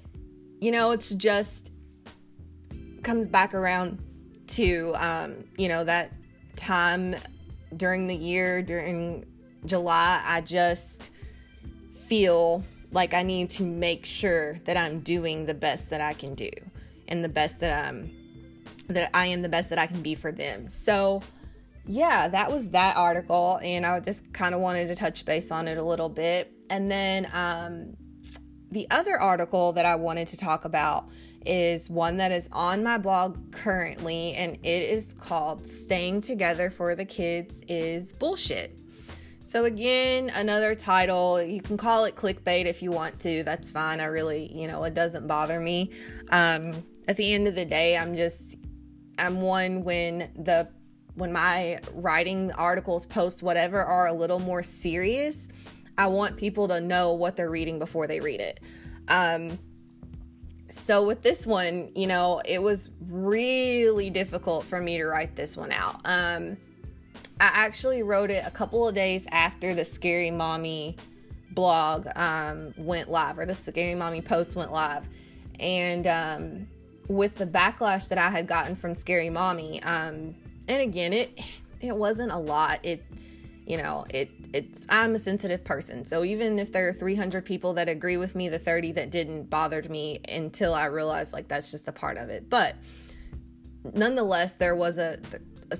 you 0.61 0.71
know, 0.71 0.93
it's 0.93 1.11
just 1.11 1.73
comes 3.03 3.27
back 3.29 3.55
around 3.55 3.99
to, 4.49 4.93
um, 4.97 5.45
you 5.57 5.69
know, 5.69 5.85
that 5.85 6.13
time 6.57 7.17
during 7.77 8.07
the 8.07 8.15
year, 8.15 8.63
during 8.63 9.25
July, 9.65 10.23
I 10.25 10.41
just 10.41 11.11
feel 12.07 12.63
like 12.93 13.15
I 13.15 13.23
need 13.23 13.51
to 13.51 13.65
make 13.65 14.07
sure 14.07 14.55
that 14.65 14.77
I'm 14.77 15.01
doing 15.01 15.47
the 15.47 15.55
best 15.55 15.91
that 15.91 16.01
I 16.01 16.13
can 16.13 16.35
do 16.35 16.51
and 17.09 17.23
the 17.23 17.29
best 17.29 17.61
that 17.61 17.89
um 17.89 18.11
that 18.89 19.11
I 19.13 19.27
am 19.27 19.43
the 19.43 19.49
best 19.49 19.71
that 19.71 19.79
I 19.79 19.87
can 19.87 20.01
be 20.01 20.15
for 20.15 20.31
them. 20.31 20.69
So 20.69 21.23
yeah, 21.87 22.29
that 22.29 22.51
was 22.51 22.71
that 22.71 22.97
article 22.97 23.59
and 23.63 23.85
I 23.85 23.99
just 24.01 24.33
kind 24.33 24.55
of 24.55 24.61
wanted 24.61 24.89
to 24.89 24.95
touch 24.95 25.25
base 25.25 25.51
on 25.51 25.69
it 25.69 25.79
a 25.79 25.83
little 25.83 26.09
bit. 26.09 26.53
And 26.71 26.91
then 26.91 27.29
um 27.33 27.97
the 28.71 28.89
other 28.91 29.19
article 29.19 29.73
that 29.73 29.87
I 29.87 29.97
wanted 29.97 30.29
to 30.29 30.37
talk 30.37 30.65
about 30.65 31.09
is 31.47 31.89
one 31.89 32.17
that 32.19 32.33
is 32.33 32.49
on 32.53 32.83
my 32.83 32.99
blog 32.99 33.53
currently 33.53 34.35
and 34.35 34.57
it 34.63 34.83
is 34.91 35.15
called 35.15 35.67
Staying 35.67 36.21
Together 36.21 36.71
for 36.71 36.95
the 36.95 37.05
Kids 37.05 37.63
is 37.69 38.13
Bullshit. 38.13 38.79
So, 39.43 39.65
again, 39.65 40.31
another 40.35 40.75
title. 40.75 41.41
You 41.41 41.63
can 41.63 41.77
call 41.77 42.05
it 42.05 42.17
clickbait 42.17 42.65
if 42.65 42.83
you 42.83 42.91
want 42.91 43.21
to. 43.21 43.45
That's 43.45 43.71
fine. 43.71 44.01
I 44.01 44.07
really, 44.07 44.53
you 44.53 44.67
know, 44.67 44.83
it 44.83 44.95
doesn't 44.95 45.29
bother 45.29 45.61
me. 45.61 45.93
Um, 46.31 46.83
at 47.07 47.17
the 47.17 47.33
end 47.33 47.47
of 47.47 47.55
the 47.55 47.65
day, 47.65 47.97
I'm 47.97 48.17
just 48.17 48.57
I'm 49.19 49.41
one 49.41 49.85
when 49.85 50.31
the 50.35 50.69
when 51.15 51.33
my 51.33 51.81
writing 51.95 52.53
articles, 52.53 53.07
posts, 53.07 53.43
whatever 53.43 53.83
are 53.83 54.09
a 54.09 54.13
little 54.13 54.39
more 54.39 54.63
serious, 54.63 55.49
I 55.97 56.09
want 56.09 56.37
people 56.37 56.69
to 56.69 56.81
know 56.81 57.15
what 57.15 57.37
they're 57.37 57.51
reading 57.51 57.79
before 57.79 58.07
they 58.07 58.21
read 58.21 58.41
it. 58.41 58.61
Um, 59.09 59.59
so 60.69 61.07
with 61.07 61.23
this 61.23 61.47
one, 61.47 61.91
you 61.95 62.07
know, 62.07 62.41
it 62.45 62.63
was 62.63 62.89
really 63.09 64.11
difficult 64.11 64.65
for 64.65 64.81
me 64.81 64.99
to 64.99 65.05
write 65.07 65.37
this 65.37 65.57
one 65.57 65.73
out. 65.73 66.01
Um, 66.05 66.57
I 67.41 67.51
actually 67.53 68.03
wrote 68.03 68.31
it 68.31 68.45
a 68.47 68.51
couple 68.51 68.89
of 68.89 68.95
days 68.95 69.27
after 69.31 69.75
the 69.75 69.85
Scary 69.85 70.31
Mommy 70.31 70.97
blog 71.51 72.07
um, 72.17 72.75
went 72.77 73.11
live, 73.11 73.39
or 73.39 73.47
the 73.47 73.55
Scary 73.55 73.95
Mommy 73.95 74.23
post 74.23 74.57
went 74.57 74.73
live, 74.73 75.09
and 75.61 76.07
um, 76.07 76.69
with 77.09 77.35
the 77.37 77.47
backlash 77.47 78.09
that 78.09 78.19
I 78.19 78.31
had 78.31 78.47
gotten 78.47 78.75
from 78.75 78.95
Scary 78.95 79.31
Mommy, 79.31 79.83
um, 79.83 80.35
and 80.69 80.83
again, 80.83 81.13
it 81.13 81.39
it 81.81 81.95
wasn't 81.95 82.33
a 82.33 82.39
lot. 82.39 82.81
It 82.83 83.05
you 83.67 83.77
know, 83.77 84.05
it 84.11 84.31
it's 84.53 84.87
I'm 84.89 85.15
a 85.17 85.19
sensitive 85.19 85.65
person. 85.65 86.05
So 86.05 86.25
even 86.25 86.59
if 86.59 86.73
there 86.73 86.89
are 86.89 86.93
300 86.93 87.45
people 87.45 87.75
that 87.75 87.89
agree 87.89 88.17
with 88.17 88.35
me, 88.35 88.49
the 88.49 88.61
30 88.61 88.93
that 88.93 89.11
didn't 89.11 89.51
bothered 89.51 89.91
me 89.91 90.21
until 90.29 90.73
I 90.73 90.85
realized 90.87 91.33
like 91.33 91.49
that's 91.49 91.73
just 91.73 91.89
a 91.89 91.93
part 91.93 92.17
of 92.17 92.31
it. 92.31 92.49
But 92.49 92.77
nonetheless, 93.93 94.55
there 94.55 94.77
was 94.77 94.99
a, 94.99 95.19
a 95.73 95.79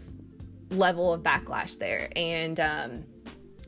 level 0.75 1.15
of 1.15 1.23
backlash 1.23 1.79
there, 1.79 2.11
and 2.17 2.59
um, 2.59 3.05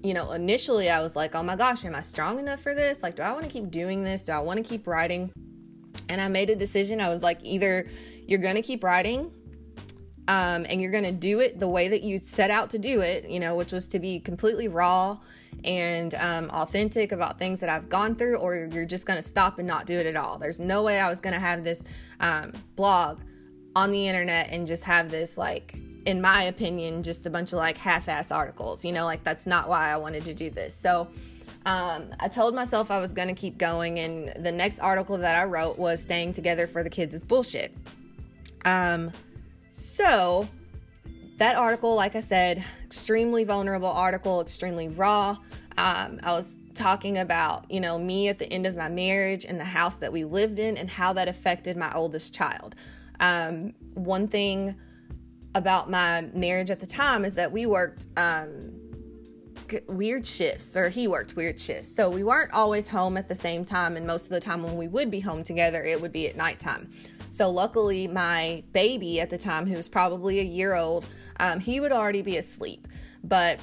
you 0.02 0.14
know, 0.14 0.32
initially 0.32 0.90
I 0.90 1.00
was 1.00 1.14
like, 1.14 1.36
oh 1.36 1.42
my 1.44 1.54
gosh, 1.54 1.84
am 1.84 1.94
I 1.94 2.00
strong 2.00 2.40
enough 2.40 2.60
for 2.60 2.74
this? 2.74 3.04
Like, 3.04 3.14
do 3.14 3.22
I 3.22 3.32
want 3.32 3.44
to 3.44 3.50
keep 3.50 3.70
doing 3.70 4.02
this? 4.02 4.24
Do 4.24 4.32
I 4.32 4.40
want 4.40 4.62
to 4.62 4.68
keep 4.68 4.88
writing? 4.88 5.32
And 6.08 6.20
I 6.20 6.28
made 6.28 6.50
a 6.50 6.56
decision. 6.56 7.00
I 7.00 7.08
was 7.08 7.22
like, 7.22 7.38
either 7.42 7.88
you're 8.26 8.40
to 8.40 8.62
keep 8.62 8.82
writing 8.82 9.32
um, 10.28 10.66
and 10.68 10.80
you're 10.80 10.90
going 10.90 11.04
to 11.04 11.12
do 11.12 11.40
it 11.40 11.58
the 11.58 11.66
way 11.66 11.88
that 11.88 12.02
you 12.02 12.18
set 12.18 12.50
out 12.50 12.68
to 12.70 12.78
do 12.78 13.00
it, 13.00 13.28
you 13.28 13.40
know, 13.40 13.56
which 13.56 13.72
was 13.72 13.88
to 13.88 13.98
be 13.98 14.20
completely 14.20 14.68
raw 14.68 15.18
and 15.64 16.14
um, 16.14 16.50
authentic 16.50 17.12
about 17.12 17.38
things 17.38 17.60
that 17.60 17.70
I've 17.70 17.88
gone 17.88 18.14
through, 18.14 18.36
or 18.36 18.68
you're 18.70 18.84
just 18.84 19.06
going 19.06 19.16
to 19.16 19.26
stop 19.26 19.58
and 19.58 19.66
not 19.66 19.86
do 19.86 19.98
it 19.98 20.04
at 20.04 20.16
all. 20.16 20.36
There's 20.36 20.60
no 20.60 20.82
way 20.82 21.00
I 21.00 21.08
was 21.08 21.20
going 21.20 21.32
to 21.32 21.40
have 21.40 21.64
this 21.64 21.82
um, 22.20 22.52
blog 22.76 23.20
on 23.74 23.90
the 23.90 24.06
internet 24.06 24.50
and 24.50 24.66
just 24.66 24.84
have 24.84 25.10
this, 25.10 25.38
like, 25.38 25.74
in 26.04 26.20
my 26.20 26.42
opinion, 26.42 27.02
just 27.02 27.26
a 27.26 27.30
bunch 27.30 27.52
of 27.54 27.58
like 27.58 27.78
half 27.78 28.08
ass 28.08 28.30
articles, 28.30 28.84
you 28.84 28.92
know, 28.92 29.06
like 29.06 29.24
that's 29.24 29.46
not 29.46 29.68
why 29.68 29.90
I 29.90 29.96
wanted 29.96 30.26
to 30.26 30.34
do 30.34 30.50
this. 30.50 30.74
So, 30.74 31.08
um, 31.64 32.10
I 32.20 32.28
told 32.28 32.54
myself 32.54 32.90
I 32.90 32.98
was 32.98 33.12
going 33.12 33.28
to 33.28 33.34
keep 33.34 33.58
going, 33.58 33.98
and 33.98 34.32
the 34.44 34.52
next 34.52 34.78
article 34.78 35.16
that 35.18 35.36
I 35.36 35.44
wrote 35.44 35.78
was 35.78 36.02
Staying 36.02 36.34
Together 36.34 36.66
for 36.66 36.82
the 36.82 36.90
Kids 36.90 37.14
is 37.14 37.24
Bullshit. 37.24 37.74
Um, 38.64 39.12
so, 39.70 40.48
that 41.38 41.56
article, 41.56 41.94
like 41.94 42.16
I 42.16 42.20
said, 42.20 42.64
extremely 42.84 43.44
vulnerable 43.44 43.88
article, 43.88 44.40
extremely 44.40 44.88
raw. 44.88 45.36
Um, 45.76 46.20
I 46.22 46.32
was 46.32 46.56
talking 46.74 47.18
about, 47.18 47.70
you 47.70 47.80
know, 47.80 47.98
me 47.98 48.28
at 48.28 48.38
the 48.38 48.52
end 48.52 48.66
of 48.66 48.76
my 48.76 48.88
marriage 48.88 49.44
and 49.44 49.58
the 49.58 49.64
house 49.64 49.96
that 49.96 50.12
we 50.12 50.24
lived 50.24 50.58
in 50.58 50.76
and 50.76 50.88
how 50.88 51.12
that 51.12 51.28
affected 51.28 51.76
my 51.76 51.92
oldest 51.92 52.34
child. 52.34 52.74
Um, 53.20 53.74
one 53.94 54.28
thing 54.28 54.76
about 55.54 55.90
my 55.90 56.22
marriage 56.34 56.70
at 56.70 56.80
the 56.80 56.86
time 56.86 57.24
is 57.24 57.34
that 57.34 57.50
we 57.50 57.66
worked 57.66 58.06
um, 58.16 58.72
weird 59.88 60.26
shifts, 60.26 60.76
or 60.76 60.88
he 60.88 61.08
worked 61.08 61.36
weird 61.36 61.60
shifts. 61.60 61.88
So 61.88 62.08
we 62.10 62.22
weren't 62.22 62.52
always 62.52 62.88
home 62.88 63.16
at 63.16 63.28
the 63.28 63.34
same 63.34 63.64
time, 63.64 63.96
and 63.96 64.06
most 64.06 64.24
of 64.24 64.30
the 64.30 64.40
time 64.40 64.62
when 64.62 64.76
we 64.76 64.88
would 64.88 65.10
be 65.10 65.20
home 65.20 65.42
together, 65.42 65.82
it 65.82 66.00
would 66.00 66.12
be 66.12 66.28
at 66.28 66.36
nighttime. 66.36 66.90
So 67.30 67.50
luckily, 67.50 68.06
my 68.06 68.62
baby 68.72 69.20
at 69.20 69.30
the 69.30 69.38
time, 69.38 69.66
who 69.66 69.76
was 69.76 69.88
probably 69.88 70.40
a 70.40 70.44
year 70.44 70.74
old, 70.74 71.06
um, 71.38 71.60
he 71.60 71.80
would 71.80 71.92
already 71.92 72.22
be 72.22 72.36
asleep. 72.36 72.88
But 73.22 73.60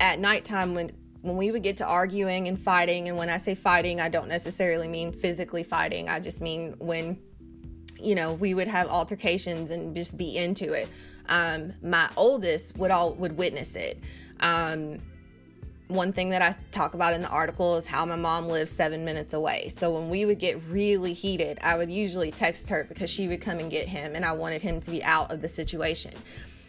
at 0.00 0.18
nighttime, 0.18 0.74
when 0.74 0.90
when 1.22 1.38
we 1.38 1.50
would 1.50 1.62
get 1.62 1.78
to 1.78 1.86
arguing 1.86 2.48
and 2.48 2.60
fighting, 2.60 3.08
and 3.08 3.16
when 3.16 3.30
I 3.30 3.38
say 3.38 3.54
fighting, 3.54 3.98
I 3.98 4.10
don't 4.10 4.28
necessarily 4.28 4.88
mean 4.88 5.10
physically 5.10 5.62
fighting. 5.62 6.10
I 6.10 6.20
just 6.20 6.42
mean 6.42 6.74
when 6.78 7.18
you 7.98 8.14
know 8.14 8.34
we 8.34 8.54
would 8.54 8.68
have 8.68 8.88
altercations 8.88 9.70
and 9.70 9.94
just 9.94 10.18
be 10.18 10.36
into 10.36 10.72
it. 10.72 10.88
Um, 11.28 11.72
my 11.82 12.10
oldest 12.16 12.76
would 12.76 12.90
all 12.90 13.14
would 13.14 13.36
witness 13.36 13.76
it. 13.76 14.00
Um, 14.40 14.98
one 15.88 16.12
thing 16.12 16.30
that 16.30 16.40
I 16.40 16.56
talk 16.72 16.94
about 16.94 17.12
in 17.12 17.22
the 17.22 17.28
article 17.28 17.76
is 17.76 17.86
how 17.86 18.06
my 18.06 18.16
mom 18.16 18.48
lives 18.48 18.70
seven 18.70 19.04
minutes 19.04 19.34
away. 19.34 19.68
So 19.68 19.90
when 19.90 20.08
we 20.08 20.24
would 20.24 20.38
get 20.38 20.62
really 20.68 21.12
heated, 21.12 21.58
I 21.62 21.76
would 21.76 21.90
usually 21.90 22.30
text 22.30 22.70
her 22.70 22.84
because 22.84 23.10
she 23.10 23.28
would 23.28 23.40
come 23.40 23.58
and 23.58 23.70
get 23.70 23.86
him, 23.86 24.16
and 24.16 24.24
I 24.24 24.32
wanted 24.32 24.62
him 24.62 24.80
to 24.80 24.90
be 24.90 25.04
out 25.04 25.30
of 25.30 25.42
the 25.42 25.48
situation. 25.48 26.14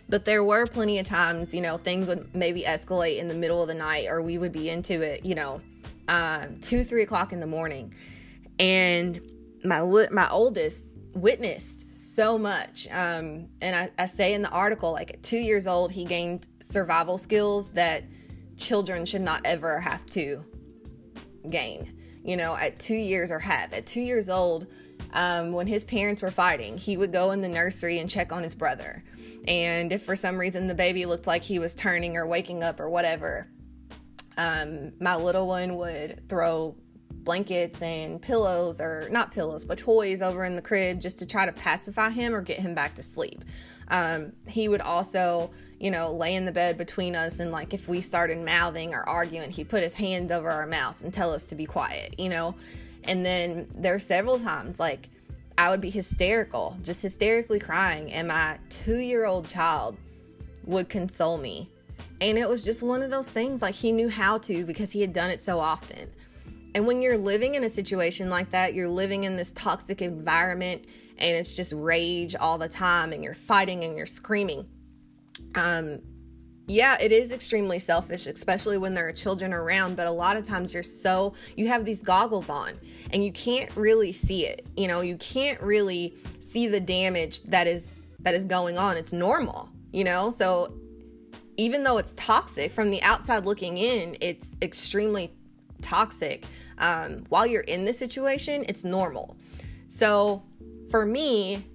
But 0.10 0.26
there 0.26 0.44
were 0.44 0.66
plenty 0.66 1.00
of 1.00 1.06
times, 1.08 1.54
you 1.54 1.62
know, 1.62 1.78
things 1.78 2.10
would 2.10 2.36
maybe 2.36 2.64
escalate 2.64 3.18
in 3.18 3.28
the 3.28 3.34
middle 3.34 3.62
of 3.62 3.68
the 3.68 3.74
night, 3.74 4.08
or 4.10 4.22
we 4.22 4.38
would 4.38 4.52
be 4.52 4.70
into 4.70 5.02
it, 5.02 5.26
you 5.26 5.34
know, 5.34 5.62
um, 6.08 6.60
two, 6.62 6.84
three 6.84 7.02
o'clock 7.02 7.34
in 7.34 7.40
the 7.40 7.48
morning. 7.48 7.94
And 8.60 9.20
my 9.64 9.82
my 10.12 10.30
oldest 10.30 10.88
witnessed 11.14 11.98
so 11.98 12.38
much. 12.38 12.88
Um, 12.92 13.48
and 13.62 13.76
I, 13.76 13.92
I 13.98 14.06
say 14.06 14.34
in 14.34 14.42
the 14.42 14.50
article, 14.50 14.92
like 14.92 15.12
at 15.12 15.24
two 15.24 15.40
years 15.40 15.66
old, 15.66 15.92
he 15.92 16.06
gained 16.06 16.48
survival 16.60 17.18
skills 17.18 17.72
that 17.72 18.04
children 18.58 19.06
should 19.06 19.22
not 19.22 19.42
ever 19.46 19.80
have 19.80 20.06
to 20.08 20.42
gain. 21.50 21.98
You 22.24 22.38
know, 22.38 22.56
at 22.56 22.80
two 22.80 22.96
years 22.96 23.32
or 23.32 23.40
have. 23.40 23.74
At 23.74 23.86
two 23.86 24.02
years 24.02 24.30
old, 24.30 24.68
um, 25.14 25.52
when 25.52 25.68
his 25.68 25.84
parents 25.84 26.22
were 26.22 26.32
fighting, 26.32 26.78
he 26.78 26.98
would 26.98 27.14
go 27.14 27.32
in 27.32 27.42
the 27.42 27.50
nursery 27.50 28.00
and 28.00 28.10
check 28.10 28.32
on 28.32 28.44
his 28.44 28.56
brother. 28.56 29.04
And 29.48 29.92
if 29.94 30.04
for 30.04 30.16
some 30.16 30.38
reason 30.38 30.68
the 30.68 30.76
baby 30.76 31.06
looked 31.06 31.28
like 31.28 31.44
he 31.44 31.60
was 31.60 31.74
turning 31.74 32.18
or 32.18 32.26
waking 32.26 32.64
up 32.64 32.80
or 32.80 32.90
whatever, 32.90 33.48
um, 34.38 34.94
my 35.00 35.16
little 35.16 35.48
one 35.48 35.76
would 35.78 36.28
throw 36.28 36.76
blankets 37.26 37.82
and 37.82 38.22
pillows, 38.22 38.80
or 38.80 39.10
not 39.12 39.32
pillows, 39.32 39.66
but 39.66 39.78
toys 39.78 40.22
over 40.22 40.46
in 40.46 40.56
the 40.56 40.62
crib 40.62 41.02
just 41.02 41.20
to 41.20 41.26
try 41.26 41.46
to 41.46 41.52
pacify 41.52 42.10
him 42.10 42.34
or 42.34 42.42
get 42.42 42.60
him 42.60 42.74
back 42.74 42.96
to 42.96 43.04
sleep. 43.04 43.44
Um, 43.90 44.32
he 44.48 44.70
would 44.70 44.82
also, 44.82 45.52
you 45.80 45.92
know, 45.92 46.14
lay 46.14 46.36
in 46.36 46.46
the 46.46 46.52
bed 46.52 46.78
between 46.78 47.16
us, 47.16 47.40
and 47.40 47.52
like 47.52 47.74
if 47.74 47.90
we 47.90 48.00
started 48.00 48.38
mouthing 48.38 48.94
or 48.94 49.08
arguing, 49.08 49.52
he'd 49.52 49.70
put 49.70 49.84
his 49.84 49.96
hand 49.96 50.32
over 50.32 50.50
our 50.50 50.66
mouths 50.66 51.04
and 51.04 51.14
tell 51.14 51.34
us 51.34 51.48
to 51.48 51.56
be 51.56 51.66
quiet, 51.66 52.20
you 52.20 52.30
know. 52.30 52.56
And 53.04 53.26
then 53.26 53.68
there 53.76 53.94
are 53.94 54.00
several 54.00 54.40
times 54.40 54.80
like 54.80 55.10
I 55.58 55.70
would 55.70 55.82
be 55.82 55.90
hysterical, 55.90 56.78
just 56.84 57.02
hysterically 57.02 57.60
crying, 57.60 58.12
and 58.12 58.28
my 58.28 58.60
two 58.70 58.98
year 58.98 59.26
old 59.26 59.48
child 59.48 59.98
would 60.66 60.90
console 60.90 61.38
me. 61.38 61.70
And 62.22 62.38
it 62.38 62.48
was 62.48 62.64
just 62.64 62.82
one 62.82 63.02
of 63.02 63.12
those 63.12 63.30
things 63.30 63.62
like 63.62 63.76
he 63.76 63.92
knew 63.92 64.10
how 64.10 64.38
to 64.40 64.66
because 64.66 64.92
he 64.92 65.02
had 65.02 65.14
done 65.14 65.30
it 65.30 65.40
so 65.40 65.60
often. 65.60 66.10
And 66.76 66.86
when 66.86 67.02
you're 67.02 67.18
living 67.18 67.56
in 67.56 67.64
a 67.64 67.70
situation 67.70 68.30
like 68.30 68.52
that, 68.52 68.74
you're 68.74 68.90
living 68.90 69.24
in 69.24 69.38
this 69.38 69.54
toxic 69.54 70.02
environment 70.02 70.84
and 71.18 71.38
it's 71.38 71.56
just 71.56 71.72
rage 71.72 72.36
all 72.36 72.58
the 72.58 72.68
time 72.68 73.14
and 73.14 73.24
you're 73.24 73.34
fighting 73.34 73.86
and 73.86 73.96
you're 73.96 74.06
screaming. 74.06 74.68
Um, 75.56 76.02
yeah, 76.68 76.98
it 77.00 77.14
is 77.14 77.32
extremely 77.32 77.80
selfish, 77.80 78.28
especially 78.28 78.78
when 78.78 78.94
there 78.94 79.08
are 79.08 79.14
children 79.14 79.54
around. 79.54 79.96
But 79.96 80.08
a 80.08 80.12
lot 80.12 80.36
of 80.36 80.46
times 80.46 80.74
you're 80.74 80.84
so, 80.84 81.34
you 81.56 81.70
have 81.70 81.86
these 81.86 82.04
goggles 82.04 82.50
on 82.50 82.74
and 83.14 83.24
you 83.24 83.32
can't 83.32 83.74
really 83.78 84.12
see 84.12 84.46
it. 84.46 84.68
You 84.76 84.90
know, 84.90 85.00
you 85.00 85.16
can't 85.16 85.62
really 85.62 86.14
see 86.42 86.68
the 86.68 86.82
damage 86.82 87.44
that 87.44 87.68
is 87.68 88.00
that 88.20 88.36
is 88.36 88.44
going 88.44 88.78
on. 88.78 88.98
It's 88.98 89.14
normal, 89.14 89.70
you 89.94 90.04
know? 90.04 90.30
So 90.30 90.74
even 91.56 91.84
though 91.84 92.00
it's 92.00 92.14
toxic 92.18 92.74
from 92.74 92.92
the 92.92 93.02
outside 93.02 93.46
looking 93.46 93.78
in, 93.78 94.18
it's 94.20 94.58
extremely 94.62 95.32
toxic 95.82 96.46
um, 96.78 97.26
while 97.30 97.46
you're 97.46 97.62
in 97.62 97.86
this 97.86 97.98
situation, 97.98 98.66
it's 98.68 98.84
normal. 98.84 99.36
So 99.88 100.44
for 100.90 101.06
me, 101.06 101.66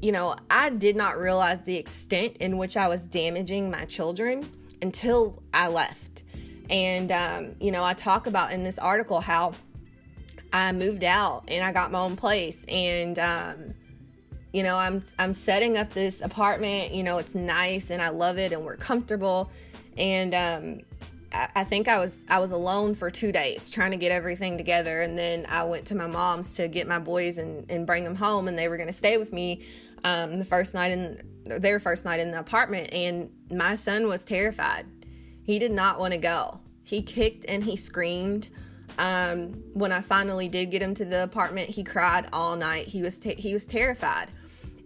you 0.00 0.12
know, 0.12 0.34
I 0.50 0.70
did 0.70 0.96
not 0.96 1.18
realize 1.18 1.62
the 1.62 1.76
extent 1.76 2.38
in 2.38 2.58
which 2.58 2.76
I 2.76 2.88
was 2.88 3.06
damaging 3.06 3.70
my 3.70 3.84
children 3.84 4.50
until 4.82 5.42
I 5.54 5.68
left. 5.68 6.24
And, 6.68 7.12
um, 7.12 7.54
you 7.60 7.70
know, 7.70 7.84
I 7.84 7.94
talk 7.94 8.26
about 8.26 8.52
in 8.52 8.64
this 8.64 8.78
article 8.78 9.20
how 9.20 9.52
I 10.52 10.72
moved 10.72 11.04
out 11.04 11.44
and 11.48 11.64
I 11.64 11.72
got 11.72 11.92
my 11.92 12.00
own 12.00 12.16
place. 12.16 12.64
And, 12.68 13.18
um, 13.18 13.74
you 14.52 14.62
know, 14.62 14.76
I'm 14.76 15.02
I'm 15.18 15.34
setting 15.34 15.78
up 15.78 15.90
this 15.90 16.20
apartment. 16.20 16.92
You 16.92 17.02
know, 17.02 17.18
it's 17.18 17.34
nice 17.34 17.90
and 17.90 18.02
I 18.02 18.10
love 18.10 18.38
it 18.38 18.52
and 18.52 18.64
we're 18.64 18.76
comfortable. 18.76 19.50
And 19.96 20.34
um, 20.34 20.80
I 21.32 21.64
think 21.64 21.88
I 21.88 21.98
was 21.98 22.26
I 22.28 22.38
was 22.38 22.52
alone 22.52 22.94
for 22.94 23.10
two 23.10 23.32
days 23.32 23.70
trying 23.70 23.92
to 23.92 23.96
get 23.96 24.12
everything 24.12 24.58
together, 24.58 25.00
and 25.00 25.16
then 25.16 25.46
I 25.48 25.64
went 25.64 25.86
to 25.86 25.94
my 25.94 26.06
mom's 26.06 26.52
to 26.54 26.68
get 26.68 26.86
my 26.86 26.98
boys 26.98 27.38
and, 27.38 27.70
and 27.70 27.86
bring 27.86 28.04
them 28.04 28.14
home, 28.14 28.48
and 28.48 28.58
they 28.58 28.68
were 28.68 28.76
going 28.76 28.88
to 28.88 28.92
stay 28.92 29.16
with 29.16 29.32
me 29.32 29.62
um, 30.04 30.38
the 30.38 30.44
first 30.44 30.74
night 30.74 30.90
in 30.90 31.22
their 31.44 31.80
first 31.80 32.04
night 32.04 32.20
in 32.20 32.30
the 32.30 32.38
apartment, 32.38 32.92
and 32.92 33.30
my 33.50 33.74
son 33.74 34.08
was 34.08 34.24
terrified. 34.24 34.86
He 35.42 35.58
did 35.58 35.72
not 35.72 35.98
want 35.98 36.12
to 36.12 36.18
go. 36.18 36.60
He 36.84 37.02
kicked 37.02 37.46
and 37.48 37.64
he 37.64 37.76
screamed. 37.76 38.50
Um, 38.98 39.54
when 39.72 39.90
I 39.90 40.02
finally 40.02 40.48
did 40.48 40.70
get 40.70 40.82
him 40.82 40.92
to 40.94 41.04
the 41.06 41.22
apartment, 41.22 41.70
he 41.70 41.82
cried 41.82 42.28
all 42.32 42.56
night. 42.56 42.88
He 42.88 43.00
was 43.00 43.18
te- 43.18 43.40
he 43.40 43.54
was 43.54 43.66
terrified, 43.66 44.30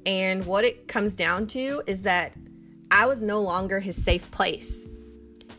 and 0.04 0.46
what 0.46 0.64
it 0.64 0.86
comes 0.86 1.16
down 1.16 1.48
to 1.48 1.82
is 1.88 2.02
that 2.02 2.34
I 2.90 3.06
was 3.06 3.20
no 3.20 3.40
longer 3.40 3.80
his 3.80 3.96
safe 3.96 4.30
place 4.30 4.86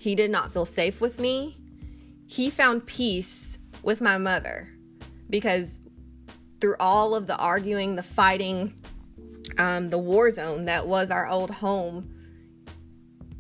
he 0.07 0.15
did 0.15 0.31
not 0.31 0.53
feel 0.53 0.63
safe 0.63 1.01
with 1.01 1.19
me. 1.19 1.57
He 2.27 2.49
found 2.49 2.85
peace 2.85 3.59
with 3.83 3.99
my 3.99 4.17
mother 4.17 4.69
because 5.29 5.81
through 6.61 6.77
all 6.79 7.13
of 7.13 7.27
the 7.27 7.35
arguing, 7.35 7.97
the 7.97 8.03
fighting, 8.03 8.73
um, 9.57 9.89
the 9.89 9.97
war 9.97 10.29
zone 10.29 10.63
that 10.63 10.87
was 10.87 11.11
our 11.11 11.27
old 11.27 11.51
home, 11.51 12.09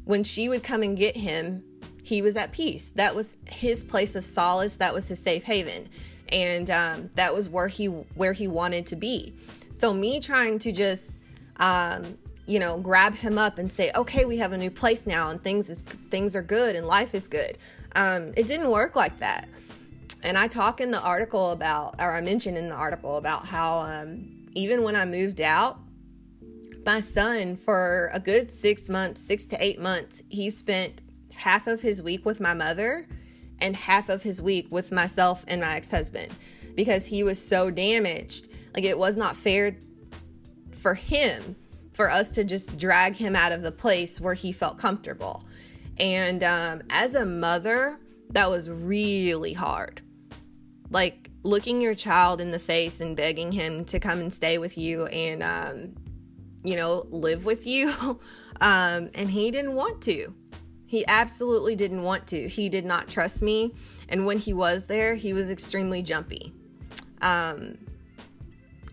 when 0.03 0.25
she 0.25 0.49
would 0.49 0.61
come 0.61 0.83
and 0.83 0.97
get 0.97 1.15
him, 1.15 1.63
he 2.03 2.21
was 2.21 2.35
at 2.35 2.51
peace. 2.51 2.91
That 2.91 3.15
was 3.15 3.37
his 3.45 3.85
place 3.85 4.17
of 4.17 4.25
solace. 4.25 4.75
That 4.75 4.93
was 4.93 5.07
his 5.07 5.19
safe 5.19 5.45
haven, 5.45 5.87
and 6.33 6.69
um, 6.69 7.09
that 7.15 7.33
was 7.33 7.47
where 7.47 7.69
he 7.69 7.85
where 7.85 8.33
he 8.33 8.49
wanted 8.49 8.87
to 8.87 8.97
be. 8.97 9.33
So 9.71 9.93
me 9.93 10.19
trying 10.19 10.59
to 10.59 10.73
just 10.73 11.21
um, 11.61 12.17
you 12.47 12.59
know, 12.59 12.77
grab 12.77 13.13
him 13.13 13.37
up 13.37 13.59
and 13.59 13.71
say, 13.71 13.91
"Okay, 13.95 14.25
we 14.25 14.37
have 14.37 14.53
a 14.53 14.57
new 14.57 14.71
place 14.71 15.05
now, 15.05 15.29
and 15.29 15.43
things 15.43 15.69
is 15.69 15.83
things 16.09 16.35
are 16.35 16.41
good, 16.41 16.75
and 16.75 16.87
life 16.87 17.13
is 17.13 17.27
good." 17.27 17.57
Um, 17.95 18.33
it 18.35 18.47
didn't 18.47 18.69
work 18.69 18.95
like 18.95 19.19
that. 19.19 19.47
And 20.23 20.37
I 20.37 20.47
talk 20.47 20.81
in 20.81 20.91
the 20.91 20.99
article 20.99 21.51
about, 21.51 21.95
or 21.99 22.13
I 22.13 22.21
mention 22.21 22.57
in 22.57 22.69
the 22.69 22.75
article 22.75 23.17
about 23.17 23.45
how 23.45 23.79
um, 23.79 24.47
even 24.53 24.83
when 24.83 24.95
I 24.95 25.05
moved 25.05 25.41
out, 25.41 25.79
my 26.85 26.99
son 27.01 27.57
for 27.57 28.09
a 28.13 28.19
good 28.19 28.49
six 28.49 28.89
months, 28.89 29.21
six 29.21 29.45
to 29.47 29.63
eight 29.63 29.79
months, 29.79 30.23
he 30.29 30.49
spent 30.49 31.01
half 31.33 31.67
of 31.67 31.81
his 31.81 32.01
week 32.01 32.25
with 32.25 32.39
my 32.39 32.53
mother 32.53 33.07
and 33.59 33.75
half 33.75 34.09
of 34.09 34.23
his 34.23 34.41
week 34.41 34.67
with 34.71 34.91
myself 34.91 35.43
and 35.47 35.61
my 35.61 35.75
ex 35.75 35.91
husband 35.91 36.33
because 36.75 37.05
he 37.05 37.23
was 37.23 37.45
so 37.45 37.69
damaged. 37.69 38.47
Like 38.73 38.85
it 38.85 38.97
was 38.97 39.17
not 39.17 39.35
fair 39.35 39.75
for 40.71 40.93
him 40.93 41.55
for 41.97 42.11
us 42.11 42.29
to 42.29 42.43
just 42.43 42.77
drag 42.77 43.15
him 43.15 43.35
out 43.35 43.51
of 43.51 43.63
the 43.63 43.71
place 43.71 44.21
where 44.21 44.35
he 44.35 44.51
felt 44.51 44.77
comfortable. 44.77 45.43
And 45.99 46.43
um, 46.43 46.83
as 46.91 47.15
a 47.15 47.25
mother, 47.25 47.97
that 48.29 48.51
was 48.51 48.69
really 48.69 49.53
hard. 49.53 50.01
Like 50.91 51.31
looking 51.41 51.81
your 51.81 51.95
child 51.95 52.39
in 52.39 52.51
the 52.51 52.59
face 52.59 53.01
and 53.01 53.17
begging 53.17 53.51
him 53.51 53.83
to 53.85 53.99
come 53.99 54.19
and 54.19 54.31
stay 54.31 54.59
with 54.59 54.77
you 54.77 55.07
and, 55.07 55.41
um, 55.41 55.95
you 56.63 56.75
know, 56.75 57.07
live 57.09 57.45
with 57.45 57.65
you. 57.65 57.89
um, 58.61 59.09
and 59.15 59.31
he 59.31 59.49
didn't 59.49 59.73
want 59.73 59.99
to. 60.03 60.31
He 60.85 61.03
absolutely 61.07 61.75
didn't 61.75 62.03
want 62.03 62.27
to. 62.27 62.47
He 62.47 62.69
did 62.69 62.85
not 62.85 63.07
trust 63.07 63.41
me. 63.41 63.73
And 64.07 64.27
when 64.27 64.37
he 64.37 64.53
was 64.53 64.85
there, 64.85 65.15
he 65.15 65.33
was 65.33 65.49
extremely 65.49 66.03
jumpy. 66.03 66.53
Um, 67.23 67.79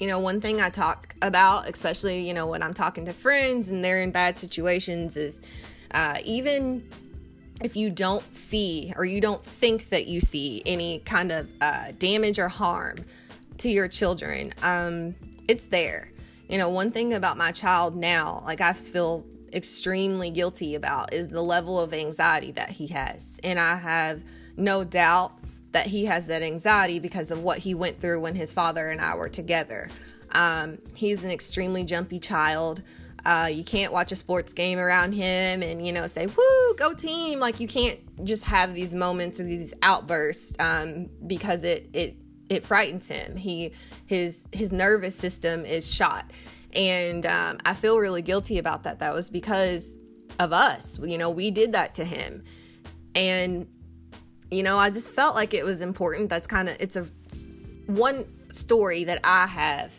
you 0.00 0.06
know, 0.06 0.18
one 0.18 0.40
thing 0.40 0.60
I 0.60 0.70
talk 0.70 1.14
about, 1.22 1.68
especially, 1.68 2.26
you 2.26 2.34
know, 2.34 2.46
when 2.46 2.62
I'm 2.62 2.74
talking 2.74 3.04
to 3.06 3.12
friends 3.12 3.70
and 3.70 3.84
they're 3.84 4.02
in 4.02 4.10
bad 4.10 4.38
situations, 4.38 5.16
is 5.16 5.40
uh, 5.92 6.18
even 6.24 6.88
if 7.62 7.76
you 7.76 7.90
don't 7.90 8.34
see 8.34 8.92
or 8.96 9.04
you 9.04 9.20
don't 9.20 9.44
think 9.44 9.90
that 9.90 10.06
you 10.06 10.20
see 10.20 10.62
any 10.66 10.98
kind 11.00 11.30
of 11.30 11.48
uh, 11.60 11.92
damage 11.98 12.38
or 12.38 12.48
harm 12.48 12.98
to 13.58 13.70
your 13.70 13.86
children, 13.86 14.52
um, 14.62 15.14
it's 15.46 15.66
there. 15.66 16.10
You 16.48 16.58
know, 16.58 16.68
one 16.68 16.90
thing 16.90 17.14
about 17.14 17.36
my 17.36 17.52
child 17.52 17.96
now, 17.96 18.42
like 18.44 18.60
I 18.60 18.72
feel 18.72 19.24
extremely 19.52 20.30
guilty 20.30 20.74
about, 20.74 21.14
is 21.14 21.28
the 21.28 21.40
level 21.40 21.80
of 21.80 21.94
anxiety 21.94 22.50
that 22.52 22.70
he 22.70 22.88
has. 22.88 23.38
And 23.44 23.60
I 23.60 23.76
have 23.76 24.24
no 24.56 24.82
doubt 24.82 25.32
that 25.74 25.86
he 25.86 26.06
has 26.06 26.28
that 26.28 26.42
anxiety 26.42 27.00
because 27.00 27.30
of 27.30 27.42
what 27.42 27.58
he 27.58 27.74
went 27.74 28.00
through 28.00 28.20
when 28.20 28.34
his 28.34 28.52
father 28.52 28.88
and 28.88 29.00
I 29.00 29.16
were 29.16 29.28
together. 29.28 29.90
Um, 30.30 30.78
he's 30.96 31.24
an 31.24 31.30
extremely 31.30 31.84
jumpy 31.84 32.20
child. 32.20 32.82
Uh, 33.26 33.50
you 33.52 33.64
can't 33.64 33.92
watch 33.92 34.12
a 34.12 34.16
sports 34.16 34.52
game 34.52 34.78
around 34.78 35.12
him 35.12 35.62
and 35.62 35.84
you 35.84 35.92
know 35.92 36.06
say 36.06 36.26
"woo, 36.26 36.74
go 36.76 36.92
team!" 36.92 37.40
Like 37.40 37.58
you 37.58 37.66
can't 37.66 37.98
just 38.24 38.44
have 38.44 38.74
these 38.74 38.94
moments 38.94 39.40
or 39.40 39.44
these 39.44 39.74
outbursts 39.82 40.54
um, 40.60 41.08
because 41.26 41.64
it 41.64 41.88
it 41.92 42.16
it 42.48 42.64
frightens 42.64 43.08
him. 43.08 43.36
He 43.36 43.72
his 44.06 44.46
his 44.52 44.72
nervous 44.72 45.16
system 45.16 45.64
is 45.64 45.92
shot, 45.92 46.30
and 46.74 47.26
um, 47.26 47.58
I 47.64 47.74
feel 47.74 47.98
really 47.98 48.22
guilty 48.22 48.58
about 48.58 48.84
that. 48.84 49.00
That 49.00 49.14
was 49.14 49.30
because 49.30 49.98
of 50.38 50.52
us. 50.52 51.00
You 51.02 51.18
know, 51.18 51.30
we 51.30 51.50
did 51.50 51.72
that 51.72 51.94
to 51.94 52.04
him, 52.04 52.44
and 53.14 53.66
you 54.54 54.62
know, 54.62 54.78
I 54.78 54.90
just 54.90 55.10
felt 55.10 55.34
like 55.34 55.54
it 55.54 55.64
was 55.64 55.80
important. 55.80 56.28
That's 56.28 56.46
kind 56.46 56.68
of 56.68 56.76
it's 56.80 56.96
a 56.96 57.06
one 57.86 58.24
story 58.50 59.04
that 59.04 59.20
I 59.24 59.46
have 59.46 59.94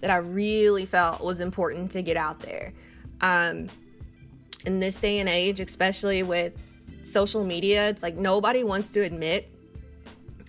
that 0.00 0.10
I 0.10 0.16
really 0.16 0.86
felt 0.86 1.22
was 1.22 1.40
important 1.40 1.90
to 1.92 2.02
get 2.02 2.16
out 2.16 2.40
there. 2.40 2.72
Um, 3.20 3.68
in 4.66 4.80
this 4.80 4.96
day 4.96 5.18
and 5.18 5.28
age, 5.28 5.60
especially 5.60 6.22
with 6.22 6.60
social 7.02 7.44
media, 7.44 7.88
it's 7.88 8.02
like 8.02 8.16
nobody 8.16 8.62
wants 8.62 8.90
to 8.92 9.00
admit 9.00 9.50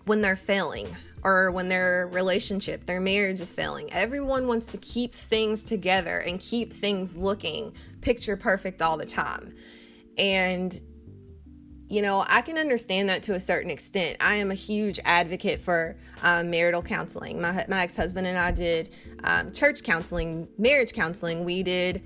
when 0.05 0.21
they're 0.21 0.35
failing 0.35 0.87
or 1.23 1.51
when 1.51 1.69
their 1.69 2.07
relationship, 2.11 2.85
their 2.85 3.01
marriage 3.01 3.41
is 3.41 3.51
failing. 3.51 3.91
Everyone 3.91 4.47
wants 4.47 4.65
to 4.67 4.77
keep 4.77 5.13
things 5.13 5.63
together 5.63 6.19
and 6.19 6.39
keep 6.39 6.71
things 6.71 7.17
looking 7.17 7.73
picture 8.01 8.37
perfect 8.37 8.81
all 8.81 8.97
the 8.97 9.05
time. 9.05 9.53
And 10.17 10.79
you 11.89 12.03
know, 12.03 12.23
I 12.27 12.41
can 12.41 12.57
understand 12.59 13.09
that 13.09 13.23
to 13.23 13.33
a 13.33 13.39
certain 13.39 13.71
extent. 13.71 14.17
I 14.21 14.35
am 14.35 14.51
a 14.51 14.55
huge 14.55 14.99
advocate 15.05 15.59
for 15.59 15.95
um, 16.21 16.51
marital 16.51 16.83
counseling. 16.83 17.41
My, 17.41 17.65
my 17.67 17.81
ex 17.81 17.97
husband 17.97 18.27
and 18.27 18.37
I 18.37 18.51
did 18.51 18.95
um, 19.23 19.51
church 19.51 19.81
counseling, 19.81 20.47
marriage 20.59 20.93
counseling. 20.93 21.43
We 21.43 21.63
did 21.63 22.03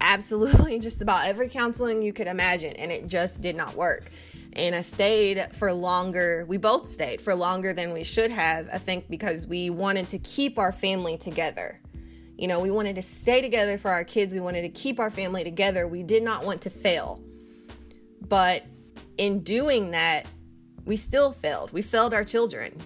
absolutely 0.00 0.78
just 0.80 1.02
about 1.02 1.26
every 1.26 1.48
counseling 1.48 2.00
you 2.00 2.12
could 2.12 2.28
imagine, 2.28 2.74
and 2.76 2.92
it 2.92 3.08
just 3.08 3.40
did 3.40 3.56
not 3.56 3.74
work. 3.74 4.08
And 4.52 4.74
I 4.74 4.82
stayed 4.82 5.48
for 5.52 5.72
longer. 5.72 6.44
We 6.48 6.56
both 6.56 6.86
stayed 6.86 7.20
for 7.20 7.34
longer 7.34 7.72
than 7.72 7.92
we 7.92 8.04
should 8.04 8.30
have, 8.30 8.68
I 8.72 8.78
think, 8.78 9.10
because 9.10 9.48
we 9.48 9.68
wanted 9.68 10.08
to 10.08 10.18
keep 10.20 10.60
our 10.60 10.70
family 10.70 11.18
together. 11.18 11.80
You 12.36 12.46
know, 12.46 12.60
we 12.60 12.70
wanted 12.70 12.94
to 12.94 13.02
stay 13.02 13.40
together 13.40 13.78
for 13.78 13.90
our 13.90 14.04
kids. 14.04 14.32
We 14.32 14.38
wanted 14.38 14.62
to 14.62 14.68
keep 14.68 15.00
our 15.00 15.10
family 15.10 15.42
together. 15.42 15.88
We 15.88 16.04
did 16.04 16.22
not 16.22 16.44
want 16.44 16.62
to 16.62 16.70
fail. 16.70 17.20
But 18.20 18.64
in 19.18 19.40
doing 19.40 19.90
that, 19.90 20.24
we 20.84 20.96
still 20.96 21.32
failed. 21.32 21.72
We 21.72 21.82
failed 21.82 22.14
our 22.14 22.24
children 22.24 22.80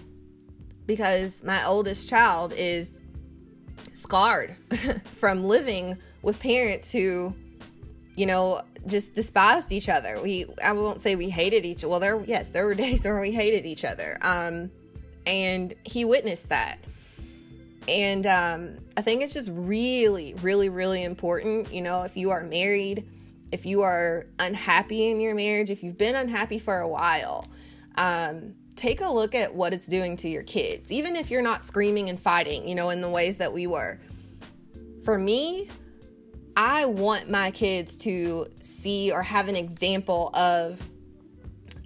because 0.85 1.43
my 1.43 1.65
oldest 1.65 2.09
child 2.09 2.51
is 2.53 2.99
scarred 3.93 4.55
from 5.19 5.45
living 5.45 5.97
with 6.21 6.39
parents 6.39 6.91
who, 6.91 7.33
you 8.15 8.25
know, 8.25 8.61
just 8.85 9.13
despised 9.13 9.71
each 9.71 9.87
other. 9.87 10.19
We 10.21 10.47
I 10.61 10.73
won't 10.73 11.01
say 11.01 11.15
we 11.15 11.29
hated 11.29 11.65
each 11.65 11.85
well 11.85 11.99
there 11.99 12.21
yes, 12.25 12.49
there 12.49 12.65
were 12.65 12.75
days 12.75 13.05
where 13.05 13.21
we 13.21 13.31
hated 13.31 13.65
each 13.65 13.85
other. 13.85 14.17
Um 14.21 14.71
and 15.25 15.73
he 15.85 16.03
witnessed 16.03 16.49
that. 16.49 16.79
And 17.87 18.27
um 18.27 18.77
I 18.97 19.01
think 19.01 19.21
it's 19.21 19.33
just 19.33 19.49
really 19.53 20.33
really 20.41 20.69
really 20.69 21.03
important, 21.03 21.71
you 21.73 21.81
know, 21.81 22.01
if 22.03 22.17
you 22.17 22.31
are 22.31 22.43
married 22.43 23.07
if 23.53 23.67
you 23.67 23.83
are 23.83 24.25
unhappy 24.39 25.09
in 25.11 25.19
your 25.19 25.35
marriage, 25.35 25.69
if 25.69 25.83
you've 25.83 25.97
been 25.97 26.15
unhappy 26.15 26.57
for 26.57 26.79
a 26.79 26.87
while, 26.87 27.47
um, 27.95 28.55
take 28.75 28.99
a 28.99 29.07
look 29.07 29.35
at 29.35 29.53
what 29.53 29.75
it's 29.75 29.85
doing 29.85 30.17
to 30.17 30.27
your 30.27 30.41
kids. 30.41 30.91
Even 30.91 31.15
if 31.15 31.29
you're 31.29 31.43
not 31.43 31.61
screaming 31.61 32.09
and 32.09 32.19
fighting, 32.19 32.67
you 32.67 32.73
know, 32.73 32.89
in 32.89 32.99
the 32.99 33.09
ways 33.09 33.37
that 33.37 33.53
we 33.53 33.67
were. 33.67 33.99
For 35.05 35.19
me, 35.19 35.69
I 36.57 36.85
want 36.85 37.29
my 37.29 37.51
kids 37.51 37.95
to 37.99 38.47
see 38.59 39.11
or 39.11 39.21
have 39.21 39.47
an 39.49 39.55
example 39.55 40.31
of 40.33 40.81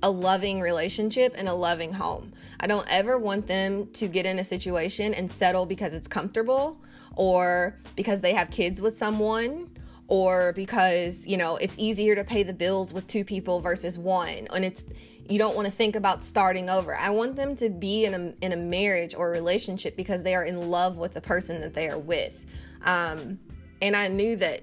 a 0.01 0.09
loving 0.09 0.61
relationship 0.61 1.35
and 1.37 1.49
a 1.49 1.53
loving 1.53 1.91
home. 1.91 2.31
I 2.61 2.67
don't 2.67 2.87
ever 2.89 3.17
want 3.17 3.47
them 3.47 3.87
to 3.93 4.07
get 4.07 4.25
in 4.25 4.39
a 4.39 4.43
situation 4.45 5.13
and 5.13 5.29
settle 5.29 5.65
because 5.65 5.93
it's 5.93 6.07
comfortable 6.07 6.81
or 7.17 7.77
because 7.97 8.21
they 8.21 8.33
have 8.35 8.51
kids 8.51 8.81
with 8.81 8.97
someone 8.97 9.69
or 10.07 10.53
because, 10.53 11.27
you 11.27 11.37
know, 11.37 11.57
it's 11.57 11.75
easier 11.77 12.15
to 12.15 12.23
pay 12.23 12.43
the 12.43 12.53
bills 12.53 12.93
with 12.93 13.07
two 13.07 13.23
people 13.23 13.59
versus 13.59 13.99
one. 13.99 14.47
And 14.53 14.63
it's 14.63 14.85
you 15.29 15.37
don't 15.37 15.55
want 15.55 15.67
to 15.67 15.73
think 15.73 15.95
about 15.95 16.23
starting 16.23 16.69
over. 16.69 16.95
I 16.95 17.09
want 17.09 17.35
them 17.35 17.55
to 17.57 17.69
be 17.69 18.05
in 18.05 18.13
a 18.13 18.45
in 18.45 18.53
a 18.53 18.57
marriage 18.57 19.13
or 19.13 19.27
a 19.27 19.31
relationship 19.31 19.97
because 19.97 20.23
they 20.23 20.35
are 20.35 20.43
in 20.43 20.69
love 20.69 20.97
with 20.97 21.13
the 21.13 21.21
person 21.21 21.61
that 21.61 21.73
they 21.73 21.89
are 21.89 21.99
with. 21.99 22.45
Um, 22.85 23.39
and 23.81 23.95
I 23.95 24.07
knew 24.07 24.35
that 24.37 24.61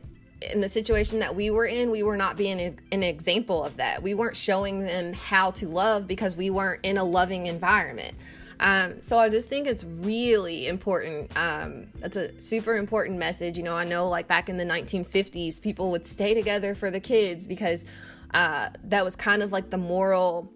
in 0.52 0.60
the 0.60 0.68
situation 0.68 1.20
that 1.20 1.34
we 1.34 1.50
were 1.50 1.64
in, 1.64 1.90
we 1.90 2.02
were 2.02 2.16
not 2.16 2.36
being 2.36 2.60
an 2.92 3.02
example 3.02 3.64
of 3.64 3.76
that. 3.76 4.02
We 4.02 4.14
weren't 4.14 4.36
showing 4.36 4.80
them 4.80 5.12
how 5.12 5.52
to 5.52 5.68
love 5.68 6.06
because 6.06 6.36
we 6.36 6.50
weren't 6.50 6.84
in 6.84 6.98
a 6.98 7.04
loving 7.04 7.46
environment. 7.46 8.14
Um, 8.60 9.02
so 9.02 9.18
I 9.18 9.28
just 9.28 9.48
think 9.48 9.66
it's 9.66 9.84
really 9.84 10.68
important. 10.68 11.36
Um, 11.36 11.86
it's 12.02 12.16
a 12.16 12.38
super 12.40 12.76
important 12.76 13.18
message. 13.18 13.56
You 13.56 13.64
know, 13.64 13.74
I 13.74 13.84
know 13.84 14.08
like 14.08 14.28
back 14.28 14.48
in 14.48 14.56
the 14.56 14.64
1950s, 14.64 15.60
people 15.60 15.90
would 15.90 16.06
stay 16.06 16.34
together 16.34 16.74
for 16.74 16.90
the 16.90 17.00
kids 17.00 17.46
because 17.46 17.86
uh, 18.32 18.70
that 18.84 19.04
was 19.04 19.16
kind 19.16 19.42
of 19.42 19.52
like 19.52 19.70
the 19.70 19.78
moral 19.78 20.52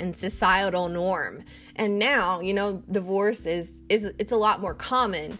and 0.00 0.16
societal 0.16 0.88
norm. 0.88 1.44
And 1.76 1.98
now, 1.98 2.40
you 2.40 2.54
know, 2.54 2.82
divorce 2.90 3.46
is 3.46 3.82
is 3.88 4.12
it's 4.18 4.32
a 4.32 4.36
lot 4.36 4.60
more 4.60 4.74
common, 4.74 5.38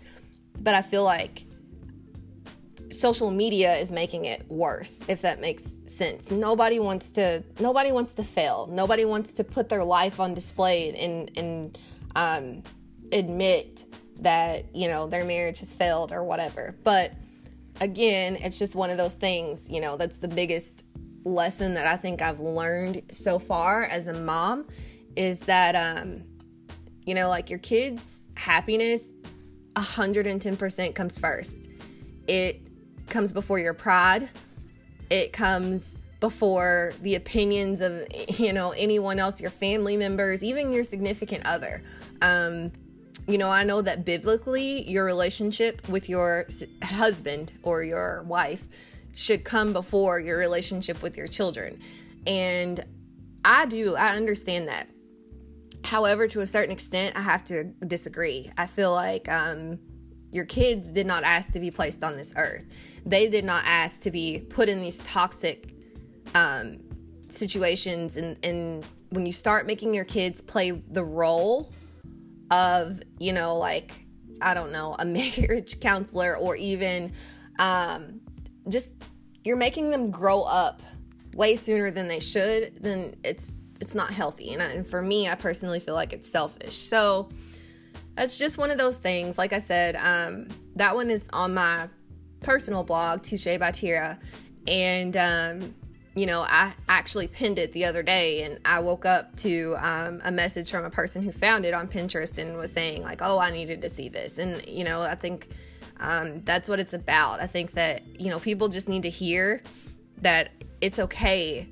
but 0.60 0.74
I 0.74 0.82
feel 0.82 1.04
like 1.04 1.44
social 2.92 3.30
media 3.30 3.76
is 3.76 3.92
making 3.92 4.24
it 4.24 4.44
worse 4.48 5.02
if 5.08 5.22
that 5.22 5.40
makes 5.40 5.78
sense. 5.86 6.30
Nobody 6.30 6.78
wants 6.78 7.10
to 7.10 7.42
nobody 7.60 7.92
wants 7.92 8.14
to 8.14 8.22
fail. 8.22 8.68
Nobody 8.70 9.04
wants 9.04 9.32
to 9.34 9.44
put 9.44 9.68
their 9.68 9.84
life 9.84 10.20
on 10.20 10.34
display 10.34 10.94
and 10.94 11.36
and 11.36 11.78
um, 12.14 12.62
admit 13.12 13.84
that 14.20 14.74
you 14.74 14.88
know 14.88 15.06
their 15.06 15.24
marriage 15.24 15.60
has 15.60 15.72
failed 15.72 16.12
or 16.12 16.22
whatever. 16.22 16.76
But 16.84 17.12
again 17.80 18.36
it's 18.36 18.58
just 18.58 18.74
one 18.74 18.90
of 18.90 18.98
those 18.98 19.14
things 19.14 19.68
you 19.70 19.80
know 19.80 19.96
that's 19.96 20.18
the 20.18 20.28
biggest 20.28 20.84
lesson 21.24 21.72
that 21.72 21.86
i 21.86 21.96
think 21.96 22.20
i've 22.20 22.38
learned 22.38 23.00
so 23.10 23.38
far 23.38 23.84
as 23.84 24.08
a 24.08 24.12
mom 24.12 24.66
is 25.16 25.40
that 25.40 25.74
um 25.74 26.22
you 27.06 27.14
know 27.14 27.30
like 27.30 27.48
your 27.48 27.58
kids 27.58 28.26
happiness 28.36 29.14
110% 29.76 30.94
comes 30.94 31.18
first. 31.18 31.68
It 32.26 32.60
comes 33.08 33.32
before 33.32 33.58
your 33.58 33.74
pride. 33.74 34.28
It 35.10 35.32
comes 35.32 35.98
before 36.20 36.94
the 37.02 37.16
opinions 37.16 37.80
of 37.80 38.06
you 38.38 38.52
know 38.52 38.70
anyone 38.70 39.18
else, 39.18 39.40
your 39.40 39.50
family 39.50 39.96
members, 39.96 40.42
even 40.42 40.72
your 40.72 40.84
significant 40.84 41.44
other. 41.44 41.82
Um, 42.20 42.72
you 43.26 43.38
know, 43.38 43.50
I 43.50 43.62
know 43.62 43.82
that 43.82 44.04
biblically, 44.04 44.88
your 44.88 45.04
relationship 45.04 45.88
with 45.88 46.08
your 46.08 46.46
husband 46.82 47.52
or 47.62 47.84
your 47.84 48.22
wife 48.24 48.66
should 49.14 49.44
come 49.44 49.72
before 49.72 50.18
your 50.18 50.38
relationship 50.38 51.02
with 51.02 51.16
your 51.16 51.26
children. 51.26 51.78
And 52.26 52.84
I 53.44 53.66
do, 53.66 53.94
I 53.94 54.16
understand 54.16 54.68
that. 54.68 54.88
However, 55.84 56.26
to 56.28 56.40
a 56.40 56.46
certain 56.46 56.72
extent, 56.72 57.16
I 57.16 57.20
have 57.20 57.44
to 57.44 57.64
disagree. 57.86 58.50
I 58.56 58.66
feel 58.66 58.92
like 58.92 59.30
um, 59.30 59.78
your 60.32 60.46
kids 60.46 60.90
did 60.90 61.06
not 61.06 61.22
ask 61.24 61.52
to 61.52 61.60
be 61.60 61.70
placed 61.70 62.02
on 62.02 62.16
this 62.16 62.32
earth, 62.36 62.64
they 63.04 63.28
did 63.28 63.44
not 63.44 63.62
ask 63.66 64.00
to 64.02 64.10
be 64.10 64.38
put 64.38 64.68
in 64.68 64.80
these 64.80 64.98
toxic 64.98 65.74
um, 66.34 66.78
situations. 67.28 68.16
And, 68.16 68.36
and 68.44 68.84
when 69.10 69.26
you 69.26 69.32
start 69.32 69.66
making 69.66 69.94
your 69.94 70.04
kids 70.04 70.40
play 70.40 70.70
the 70.70 71.04
role 71.04 71.72
of, 72.50 73.02
you 73.18 73.32
know, 73.32 73.56
like, 73.56 73.92
I 74.40 74.54
don't 74.54 74.72
know, 74.72 74.96
a 74.98 75.04
marriage 75.06 75.80
counselor 75.80 76.36
or 76.36 76.56
even 76.56 77.12
um, 77.58 78.20
just 78.68 79.02
you're 79.44 79.56
making 79.56 79.90
them 79.90 80.10
grow 80.10 80.42
up 80.42 80.82
way 81.34 81.56
sooner 81.56 81.90
than 81.90 82.08
they 82.08 82.20
should, 82.20 82.82
then 82.82 83.14
it's 83.24 83.54
it's 83.80 83.94
not 83.96 84.12
healthy. 84.12 84.52
And, 84.52 84.62
I, 84.62 84.66
and 84.66 84.86
for 84.86 85.02
me, 85.02 85.28
I 85.28 85.34
personally 85.34 85.80
feel 85.80 85.96
like 85.96 86.12
it's 86.12 86.30
selfish. 86.30 86.76
So 86.76 87.30
that's 88.14 88.38
just 88.38 88.58
one 88.58 88.70
of 88.70 88.78
those 88.78 88.96
things. 88.96 89.38
Like 89.38 89.52
I 89.52 89.58
said, 89.58 89.96
um, 89.96 90.48
that 90.76 90.94
one 90.94 91.10
is 91.10 91.28
on 91.32 91.54
my 91.54 91.88
personal 92.40 92.84
blog, 92.84 93.22
Touche 93.22 93.58
by 93.58 93.70
Tiara, 93.70 94.18
and 94.66 95.16
um, 95.16 95.74
you 96.14 96.26
know, 96.26 96.42
I 96.42 96.74
actually 96.88 97.26
pinned 97.26 97.58
it 97.58 97.72
the 97.72 97.86
other 97.86 98.02
day 98.02 98.42
and 98.42 98.58
I 98.64 98.80
woke 98.80 99.06
up 99.06 99.34
to 99.36 99.76
um, 99.78 100.20
a 100.24 100.30
message 100.30 100.70
from 100.70 100.84
a 100.84 100.90
person 100.90 101.22
who 101.22 101.32
found 101.32 101.64
it 101.64 101.72
on 101.72 101.88
Pinterest 101.88 102.36
and 102.38 102.56
was 102.58 102.70
saying, 102.70 103.02
like, 103.02 103.22
oh, 103.22 103.38
I 103.38 103.50
needed 103.50 103.80
to 103.82 103.88
see 103.88 104.08
this. 104.08 104.38
And, 104.38 104.66
you 104.66 104.84
know, 104.84 105.02
I 105.02 105.14
think 105.14 105.48
um, 106.00 106.42
that's 106.42 106.68
what 106.68 106.80
it's 106.80 106.92
about. 106.92 107.40
I 107.40 107.46
think 107.46 107.72
that, 107.72 108.02
you 108.20 108.28
know, 108.28 108.38
people 108.38 108.68
just 108.68 108.88
need 108.88 109.04
to 109.04 109.10
hear 109.10 109.62
that 110.18 110.50
it's 110.82 110.98
okay 110.98 111.66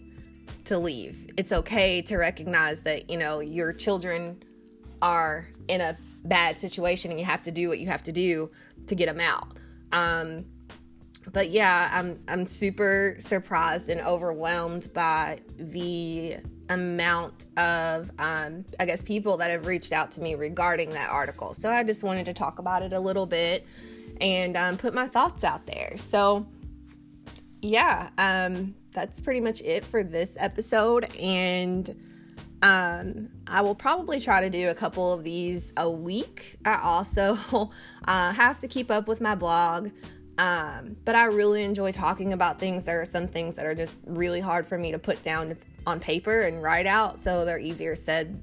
to 0.64 0.78
leave. 0.78 1.32
It's 1.36 1.52
okay 1.52 2.00
to 2.02 2.16
recognize 2.16 2.82
that, 2.84 3.10
you 3.10 3.18
know, 3.18 3.40
your 3.40 3.72
children 3.74 4.42
are 5.02 5.48
in 5.68 5.82
a 5.82 5.98
bad 6.24 6.58
situation 6.58 7.10
and 7.10 7.18
you 7.18 7.26
have 7.26 7.42
to 7.42 7.50
do 7.50 7.68
what 7.68 7.78
you 7.78 7.88
have 7.88 8.02
to 8.04 8.12
do 8.12 8.50
to 8.86 8.94
get 8.94 9.06
them 9.06 9.20
out. 9.20 9.56
Um, 9.92 10.44
but 11.32 11.50
yeah, 11.50 11.90
I'm 11.92 12.20
I'm 12.28 12.46
super 12.46 13.14
surprised 13.18 13.88
and 13.88 14.00
overwhelmed 14.00 14.92
by 14.92 15.40
the 15.56 16.36
amount 16.68 17.46
of 17.56 18.10
um, 18.18 18.64
I 18.78 18.86
guess 18.86 19.02
people 19.02 19.36
that 19.38 19.50
have 19.50 19.66
reached 19.66 19.92
out 19.92 20.12
to 20.12 20.20
me 20.20 20.34
regarding 20.34 20.90
that 20.90 21.10
article. 21.10 21.52
So 21.52 21.70
I 21.70 21.84
just 21.84 22.02
wanted 22.02 22.26
to 22.26 22.32
talk 22.32 22.58
about 22.58 22.82
it 22.82 22.92
a 22.92 23.00
little 23.00 23.26
bit 23.26 23.66
and 24.20 24.56
um, 24.56 24.76
put 24.76 24.94
my 24.94 25.08
thoughts 25.08 25.44
out 25.44 25.66
there. 25.66 25.92
So 25.96 26.46
yeah, 27.62 28.10
um, 28.16 28.74
that's 28.92 29.20
pretty 29.20 29.40
much 29.40 29.60
it 29.62 29.84
for 29.84 30.02
this 30.02 30.36
episode, 30.40 31.14
and 31.16 31.88
um, 32.62 33.28
I 33.50 33.62
will 33.62 33.74
probably 33.74 34.20
try 34.20 34.40
to 34.40 34.50
do 34.50 34.68
a 34.68 34.74
couple 34.74 35.12
of 35.12 35.24
these 35.24 35.72
a 35.76 35.90
week. 35.90 36.56
I 36.64 36.76
also 36.76 37.36
uh, 38.06 38.32
have 38.32 38.60
to 38.60 38.68
keep 38.68 38.90
up 38.90 39.08
with 39.08 39.20
my 39.20 39.34
blog. 39.34 39.90
Um, 40.38 40.96
but 41.04 41.16
I 41.16 41.24
really 41.26 41.64
enjoy 41.64 41.92
talking 41.92 42.32
about 42.32 42.58
things. 42.58 42.84
There 42.84 43.00
are 43.00 43.04
some 43.04 43.28
things 43.28 43.56
that 43.56 43.66
are 43.66 43.74
just 43.74 44.00
really 44.06 44.40
hard 44.40 44.66
for 44.66 44.78
me 44.78 44.92
to 44.92 44.98
put 44.98 45.22
down 45.22 45.58
on 45.86 46.00
paper 46.00 46.42
and 46.42 46.62
write 46.62 46.86
out, 46.86 47.20
so 47.20 47.44
they're 47.44 47.58
easier 47.58 47.94
said 47.94 48.40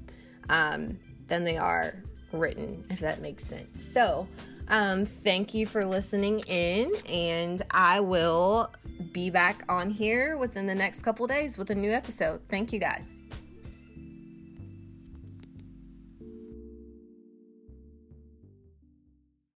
um, 0.48 0.98
than 1.26 1.44
they 1.44 1.56
are 1.56 1.94
written, 2.32 2.84
if 2.90 3.00
that 3.00 3.20
makes 3.20 3.44
sense. 3.44 3.82
So, 3.92 4.28
um, 4.68 5.06
thank 5.06 5.54
you 5.54 5.66
for 5.66 5.84
listening 5.84 6.40
in, 6.40 6.92
and 7.08 7.62
I 7.70 8.00
will 8.00 8.70
be 9.12 9.30
back 9.30 9.64
on 9.68 9.90
here 9.90 10.36
within 10.36 10.66
the 10.66 10.74
next 10.74 11.02
couple 11.02 11.26
days 11.26 11.56
with 11.58 11.70
a 11.70 11.74
new 11.74 11.90
episode. 11.90 12.42
Thank 12.48 12.72
you 12.72 12.78
guys. 12.78 13.17